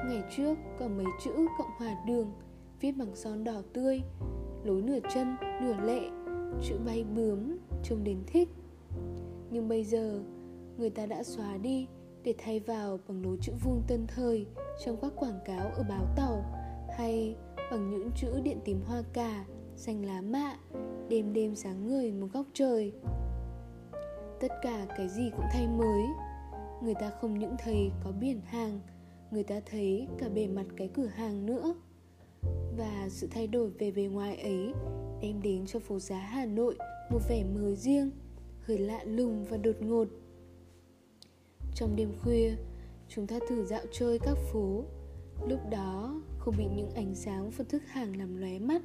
ngày 0.06 0.22
trước 0.36 0.54
có 0.78 0.88
mấy 0.88 1.06
chữ 1.24 1.32
cộng 1.58 1.70
hòa 1.78 1.96
đường 2.06 2.32
viết 2.80 2.92
bằng 2.92 3.16
son 3.16 3.44
đỏ 3.44 3.62
tươi 3.72 4.00
lối 4.64 4.82
nửa 4.82 4.98
chân 5.14 5.36
nửa 5.62 5.86
lệ 5.86 6.00
chữ 6.62 6.78
bay 6.86 7.04
bướm 7.14 7.56
trông 7.82 8.04
đến 8.04 8.18
thích 8.26 8.48
nhưng 9.50 9.68
bây 9.68 9.84
giờ 9.84 10.20
người 10.76 10.90
ta 10.90 11.06
đã 11.06 11.22
xóa 11.22 11.56
đi 11.56 11.86
để 12.24 12.34
thay 12.38 12.60
vào 12.60 12.98
bằng 13.08 13.22
lối 13.22 13.36
chữ 13.40 13.52
vuông 13.64 13.82
tân 13.86 14.06
thời 14.06 14.46
trong 14.84 14.96
các 15.02 15.12
quảng 15.16 15.40
cáo 15.44 15.70
ở 15.70 15.84
báo 15.88 16.06
tàu 16.16 16.44
hay 16.96 17.36
bằng 17.70 17.90
những 17.90 18.10
chữ 18.16 18.40
điện 18.42 18.58
tím 18.64 18.80
hoa 18.86 19.02
cà, 19.12 19.44
xanh 19.76 20.04
lá 20.04 20.20
mạ, 20.20 20.56
đêm 21.08 21.32
đêm 21.32 21.54
sáng 21.54 21.86
người 21.86 22.12
một 22.12 22.26
góc 22.32 22.46
trời. 22.52 22.92
Tất 24.40 24.52
cả 24.62 24.86
cái 24.96 25.08
gì 25.08 25.30
cũng 25.30 25.46
thay 25.52 25.68
mới. 25.68 26.02
Người 26.82 26.94
ta 26.94 27.10
không 27.20 27.38
những 27.38 27.56
thấy 27.58 27.90
có 28.04 28.12
biển 28.20 28.40
hàng, 28.44 28.80
người 29.30 29.42
ta 29.42 29.60
thấy 29.66 30.08
cả 30.18 30.28
bề 30.28 30.46
mặt 30.46 30.66
cái 30.76 30.88
cửa 30.94 31.06
hàng 31.06 31.46
nữa. 31.46 31.74
Và 32.76 33.08
sự 33.08 33.28
thay 33.30 33.46
đổi 33.46 33.70
về 33.70 33.90
bề 33.90 34.02
ngoài 34.02 34.36
ấy 34.36 34.72
đem 35.22 35.42
đến 35.42 35.66
cho 35.66 35.78
phố 35.78 35.98
giá 35.98 36.18
Hà 36.18 36.46
Nội 36.46 36.76
một 37.10 37.20
vẻ 37.28 37.44
mới 37.44 37.76
riêng, 37.76 38.10
hơi 38.60 38.78
lạ 38.78 39.04
lùng 39.04 39.44
và 39.44 39.56
đột 39.56 39.76
ngột. 39.80 40.08
Trong 41.74 41.96
đêm 41.96 42.12
khuya, 42.22 42.54
chúng 43.08 43.26
ta 43.26 43.38
thử 43.48 43.64
dạo 43.64 43.82
chơi 43.92 44.18
các 44.18 44.38
phố. 44.52 44.84
Lúc 45.48 45.60
đó 45.70 46.22
không 46.38 46.54
bị 46.58 46.64
những 46.76 46.90
ánh 46.90 47.14
sáng 47.14 47.50
và 47.50 47.64
thức 47.68 47.82
hàng 47.86 48.16
làm 48.16 48.36
lóe 48.36 48.58
mắt. 48.58 48.82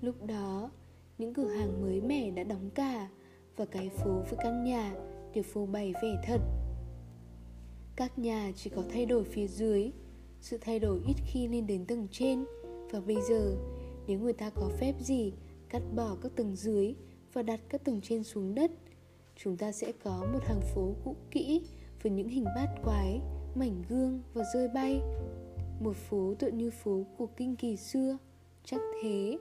Lúc 0.00 0.26
đó, 0.26 0.70
những 1.18 1.34
cửa 1.34 1.48
hàng 1.48 1.82
mới 1.82 2.00
mẻ 2.00 2.30
đã 2.30 2.44
đóng 2.44 2.70
cả 2.74 3.08
và 3.56 3.64
cái 3.64 3.88
phố 3.88 4.10
với 4.10 4.38
căn 4.42 4.64
nhà 4.64 4.94
đều 5.34 5.44
phô 5.44 5.66
bày 5.66 5.92
vẻ 6.02 6.22
thật. 6.26 6.40
Các 7.98 8.18
nhà 8.18 8.52
chỉ 8.56 8.70
có 8.70 8.82
thay 8.92 9.06
đổi 9.06 9.24
phía 9.24 9.46
dưới, 9.46 9.90
sự 10.40 10.58
thay 10.60 10.78
đổi 10.78 11.00
ít 11.06 11.14
khi 11.26 11.48
lên 11.48 11.66
đến 11.66 11.84
tầng 11.86 12.08
trên. 12.10 12.44
Và 12.90 13.00
bây 13.00 13.16
giờ 13.28 13.56
nếu 14.06 14.18
người 14.18 14.32
ta 14.32 14.50
có 14.50 14.70
phép 14.80 14.94
gì 15.00 15.32
cắt 15.68 15.82
bỏ 15.96 16.16
các 16.22 16.32
tầng 16.36 16.56
dưới 16.56 16.94
và 17.32 17.42
đặt 17.42 17.60
các 17.68 17.84
tầng 17.84 18.00
trên 18.00 18.24
xuống 18.24 18.54
đất 18.54 18.70
chúng 19.36 19.56
ta 19.56 19.72
sẽ 19.72 19.92
có 20.04 20.26
một 20.32 20.38
hàng 20.42 20.60
phố 20.74 20.94
cũ 21.04 21.16
kỹ 21.30 21.62
với 22.02 22.12
những 22.12 22.28
hình 22.28 22.44
bát 22.44 22.68
quái 22.84 23.20
mảnh 23.54 23.82
gương 23.88 24.22
và 24.34 24.44
rơi 24.54 24.68
bay. 24.68 25.00
Một 25.80 25.96
phố 25.96 26.34
tựa 26.38 26.50
như 26.50 26.70
phố 26.70 27.04
của 27.16 27.26
kinh 27.26 27.56
kỳ 27.56 27.76
xưa. 27.76 28.18
Chắc 28.64 28.80
thế. 29.02 29.38